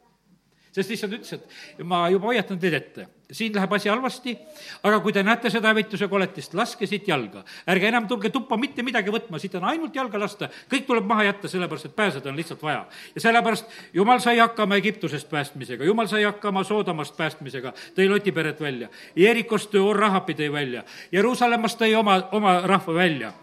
[0.77, 4.33] sest issand ütles, et ma juba hoiatan teid ette, siin läheb asi halvasti,
[4.87, 7.43] aga kui te näete seda hävituse koletist, laske siit jalga.
[7.67, 11.27] ärge enam tulge tuppa mitte midagi võtma, siit on ainult jalga lasta, kõik tuleb maha
[11.27, 12.85] jätta, sellepärast et pääseda on lihtsalt vaja.
[13.15, 18.61] ja sellepärast jumal sai hakkama Egiptusest päästmisega, jumal sai hakkama Soodomast päästmisega, tõi Loti peret
[18.61, 18.87] välja.
[19.15, 23.33] Jerikost tõi Orrahapi tõi välja, Jeruusalemmast tõi oma, oma rahva välja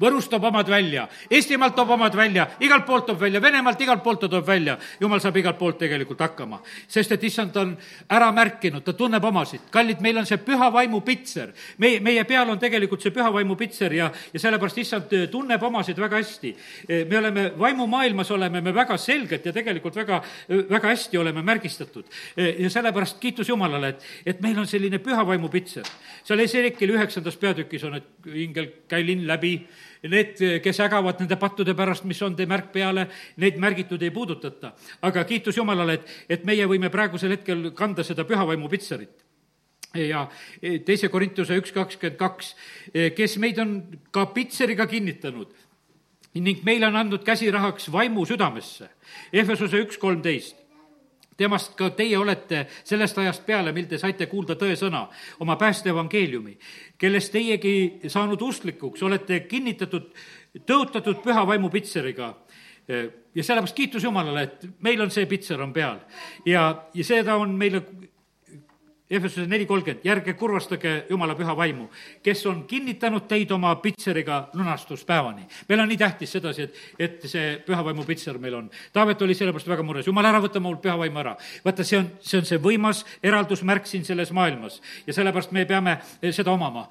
[0.00, 4.20] Võrust toob omad välja, Eestimaalt toob omad välja, igalt poolt toob välja, Venemaalt igalt poolt
[4.24, 4.76] ta toob välja.
[5.00, 7.76] jumal saab igalt poolt tegelikult hakkama, sest et issand on
[8.10, 9.60] ära märkinud, ta tunneb omasid.
[9.70, 11.52] kallid, meil on see püha vaimu pitser.
[11.78, 15.62] meie, meie peal on tegelikult see püha vaimu pitser ja, ja sellepärast issand äh, tunneb
[15.62, 16.56] omasid väga hästi.
[16.90, 21.42] Äh, me oleme vaimumaailmas, oleme me väga selgelt ja tegelikult väga, äh, väga hästi oleme
[21.42, 22.04] märgistatud.
[22.36, 25.86] ja sellepärast kiitus Jumalale, et, et meil on selline püha vaimu pitser.
[26.24, 29.54] seal Eserikili üheksandas peatükis on, et ingel, käi linn läbi
[30.10, 33.06] need, kes ägavad nende pattude pärast, mis on tee märk peale,
[33.40, 34.72] neid märgitud ei puudutata.
[35.02, 39.24] aga kiitus Jumalale, et, et meie võime praegusel hetkel kanda seda pühavaimu pitserit
[39.94, 40.24] ja
[40.84, 42.54] teise Korintuse üks kakskümmend kaks,
[43.14, 43.76] kes meid on
[44.14, 45.52] ka pitseriga kinnitanud
[46.34, 48.88] ning meile on andnud käsirahaks vaimu südamesse.
[49.32, 50.63] Ehvesuse üks kolmteist
[51.36, 55.04] temast ka teie olete sellest ajast peale, mil te saite kuulda tõesõna,
[55.40, 56.56] oma päästeevangeeliumi,
[56.98, 57.74] kellest teiegi
[58.06, 60.10] saanud usklikuks, olete kinnitatud
[60.66, 62.34] tõotatud püha vaimu pitseriga.
[63.34, 66.02] Ja sellepärast kiitus Jumalale, et meil on see pitser on peal.
[66.46, 67.80] Ja, ja seda on meile
[69.10, 71.90] Efesuse neli kolmkümmend, järge kurvastage Jumala püha vaimu,
[72.24, 75.42] kes on kinnitanud teid oma pitseriga lunastuspäevani.
[75.68, 78.70] meil on nii tähtis sedasi, et, et see püha vaimu pitser meil on.
[78.92, 81.34] Taavet oli sellepärast väga mures, Jumal, ära võta mul püha vaimu ära.
[81.64, 85.98] vaata, see on, see on see võimas eraldusmärk siin selles maailmas ja sellepärast me peame
[86.32, 86.88] seda omama.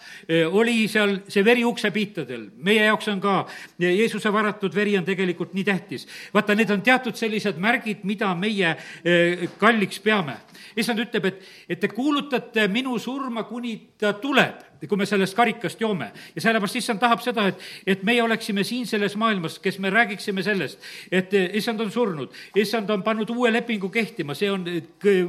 [0.51, 3.47] oli seal see veri uksepiitadel, meie jaoks on ka
[3.79, 6.05] Jeesuse varatud veri on tegelikult nii tähtis.
[6.33, 10.37] vaata, need on teatud sellised märgid, mida meie eh, kalliks peame.
[10.77, 15.79] issand ütleb, et, et te kuulutate minu surma, kuni ta tuleb, kui me sellest karikast
[15.81, 16.09] joome.
[16.35, 20.43] ja sellepärast issand tahab seda, et, et meie oleksime siin selles maailmas, kes me räägiksime
[20.43, 24.67] sellest, et issand on surnud, issand on pannud uue lepingu kehtima, see on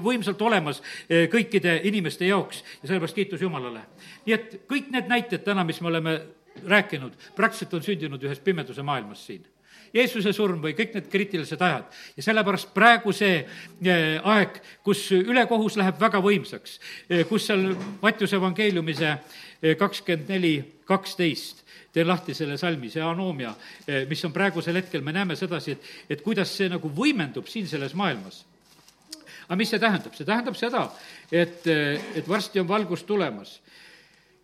[0.03, 3.87] võimsalt olemas eh, kõikide inimeste jaoks ja sellepärast kiitus Jumalale.
[4.27, 6.21] nii et kõik need näited täna, mis me oleme
[6.67, 9.47] rääkinud, praktiliselt on sündinud ühes pimeduse maailmas siin
[9.95, 11.85] Jeesuse surm või kõik need kriitilised ajad.
[12.17, 16.79] ja sellepärast praegu see eh, aeg, kus ülekohus läheb väga võimsaks,
[17.09, 17.69] eh, kus seal
[18.03, 21.63] Mattiuse evangeeliumi see eh, kakskümmend neli, kaksteist,
[21.95, 23.53] teen lahti selle salmi, see anoomia,
[24.11, 27.95] mis on praegusel hetkel, me näeme sedasi, et, et kuidas see nagu võimendub siin selles
[27.95, 28.43] maailmas
[29.45, 30.17] aga mis see tähendab?
[30.17, 30.83] see tähendab seda,
[31.31, 33.61] et, et varsti on valgus tulemas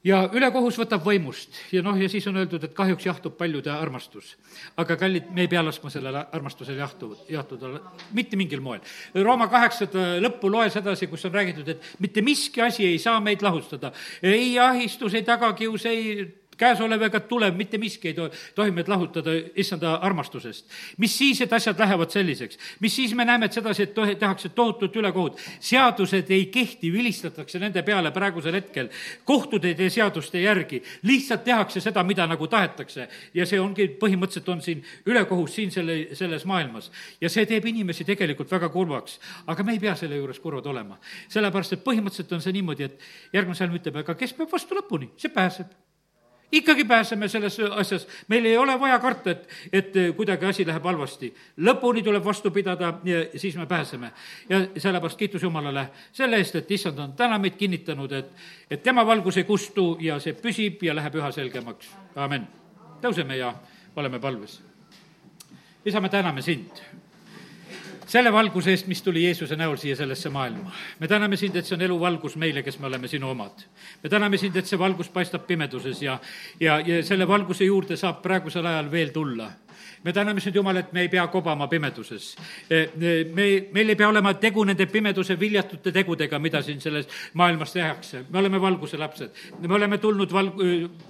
[0.04, 4.36] ja ülekohus võtab võimust ja noh, ja siis on öeldud, et kahjuks jahtub paljude armastus.
[4.76, 7.72] aga kallid, me ei pea laskma sellele armastusele jahtu, jahtuda
[8.16, 8.80] mitte mingil moel.
[9.14, 13.42] Rooma kaheksanda lõppu loe sedasi, kus on räägitud, et mitte miski asi ei saa meid
[13.42, 13.92] lahustada.
[14.22, 19.32] ei ahistus, ei tagakius, ei käesolev ega tulev, mitte miski ei to-, tohi meid lahutada
[19.58, 20.66] issanda armastusest.
[20.98, 22.58] mis siis, et asjad lähevad selliseks?
[22.80, 25.40] mis siis me näeme, et sedasi, et tohi, tehakse tohutut ülekohut?
[25.60, 28.90] seadused ei kehti, vilistatakse nende peale praegusel hetkel.
[29.24, 33.08] kohtud ei tee seaduste järgi, lihtsalt tehakse seda, mida nagu tahetakse.
[33.34, 36.90] ja see ongi, põhimõtteliselt on siin ülekohus siin selle, selles maailmas.
[37.20, 39.20] ja see teeb inimesi tegelikult väga kurvaks.
[39.46, 40.98] aga me ei pea selle juures kurvad olema.
[41.28, 43.00] sellepärast, et põhimõtteliselt on see niimoodi, et
[43.32, 45.89] järgmine salm ütleb, aga kes peab vastu lõpuni, see pääseb
[46.52, 51.34] ikkagi pääseme selles asjas, meil ei ole vaja karta, et, et kuidagi asi läheb halvasti.
[51.58, 54.12] lõpuni tuleb vastu pidada ja siis me pääseme.
[54.48, 58.32] ja sellepärast kiitus Jumalale selle eest, et issand on täna meid kinnitanud, et,
[58.70, 61.90] et tema valgus ei kustu ja see püsib ja läheb üha selgemaks.
[62.16, 62.46] amin.
[63.02, 63.54] tõuseme ja
[63.96, 64.62] oleme palves.
[65.84, 66.99] isa, me täname sind
[68.10, 70.72] selle valguse eest, mis tuli Jeesuse näol siia sellesse maailma.
[70.98, 73.64] me täname sind, et see on eluvalgus meile, kes me oleme sinu omad.
[74.02, 76.18] me täname sind, et see valgus paistab pimeduses ja,
[76.60, 79.50] ja, ja selle valguse juurde saab praegusel ajal veel tulla
[80.04, 82.36] me täname sind, Jumal, et me ei pea kobama pimeduses.
[82.70, 87.08] E, e, me, meil ei pea olema tegu nende pimeduse viljatute tegudega, mida siin selles
[87.34, 88.24] maailmas tehakse.
[88.30, 89.30] me oleme valguse lapsed.
[89.60, 90.52] me oleme tulnud val-,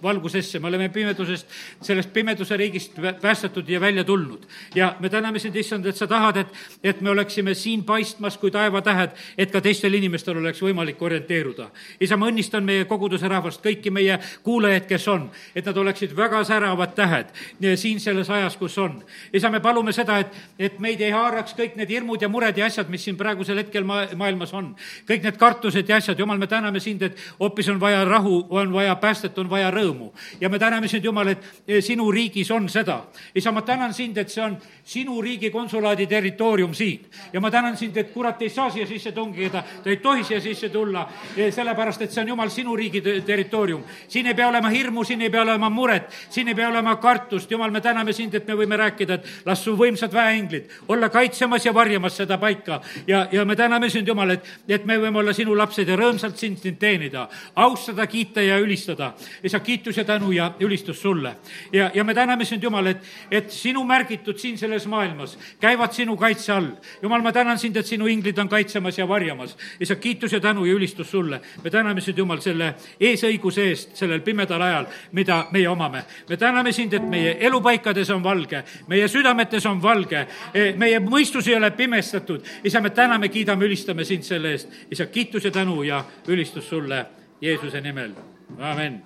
[0.03, 1.47] valgusesse, me oleme pimedusest,
[1.83, 4.47] sellest pimeduse riigist päästetud ja välja tulnud.
[4.75, 6.49] ja me täname sind, issand, et sa tahad, et,
[6.83, 11.71] et me oleksime siin paistmas kui taevatähed, et ka teistel inimestel oleks võimalik orienteeruda.
[12.01, 16.45] isa, ma õnnistan meie koguduse rahvast, kõiki meie kuulajaid, kes on, et nad oleksid väga
[16.45, 17.31] säravad tähed
[17.77, 19.03] siin selles ajas, kus on.
[19.33, 22.67] isa, me palume seda, et, et meid ei haaraks kõik need hirmud ja mured ja
[22.67, 24.75] asjad, mis siin praegusel hetkel ma-, maailmas on.
[25.09, 28.73] kõik need kartused ja asjad, jumal, me täname sind, et hoopis on vaja rahu, on
[28.73, 30.11] vaja päästet, on vaja rõõmu.
[30.41, 33.05] ja me täname sind, Jumal, et eh, sinu riigis on seda.
[33.35, 37.07] isa, ma tänan sind, et see on sinu riigi konsulaadi territoorium siin.
[37.33, 40.41] ja ma tänan sind, et kurat ei saa siia sisse tungida, ta ei tohi siia
[40.41, 43.83] sisse tulla, eh, sellepärast et see on, Jumal, sinu riigi territoorium.
[44.09, 47.51] siin ei pea olema hirmu, siin ei pea olema muret, siin ei pea olema kartust,
[47.51, 51.67] Jumal, me täname sind, et me võime rääkida, et las su võimsad väeinglid olla kaitsemas
[51.67, 52.81] ja varjamas seda paika.
[53.07, 56.37] ja, ja me täname sind, Jumal, et, et me võime olla sinu lapsed ja rõõmsalt
[56.37, 59.13] sind, sind teenida, austada, kiita ja ülistada.
[59.43, 61.37] isa, kiitus ja tänu ja ülistus sulle.
[61.73, 66.17] ja, ja me täname sind, Jumal, et, et sinu märgitud siin selles maailmas käivad sinu
[66.17, 66.71] kaitse all.
[67.03, 69.57] Jumal, ma tänan sind, et sinu inglid on kaitsemas ja varjamas.
[69.81, 71.41] isa, kiitus ja tänu ja ülistus sulle.
[71.65, 76.05] me täname sind, Jumal, selle eesõiguse eest sellel pimedal ajal, mida meie omame.
[76.29, 81.49] me täname sind, et meie elupaikades on valge, meie südametes on valge, e, meie mõistus
[81.49, 82.45] ei ole pimestatud.
[82.65, 84.69] isa, me täname, kiidame, ülistame sind selle eest.
[84.91, 87.07] isa, kiitus ja tänu ja ülistus sulle
[87.41, 88.13] Jeesuse nimel,
[88.59, 89.03] amin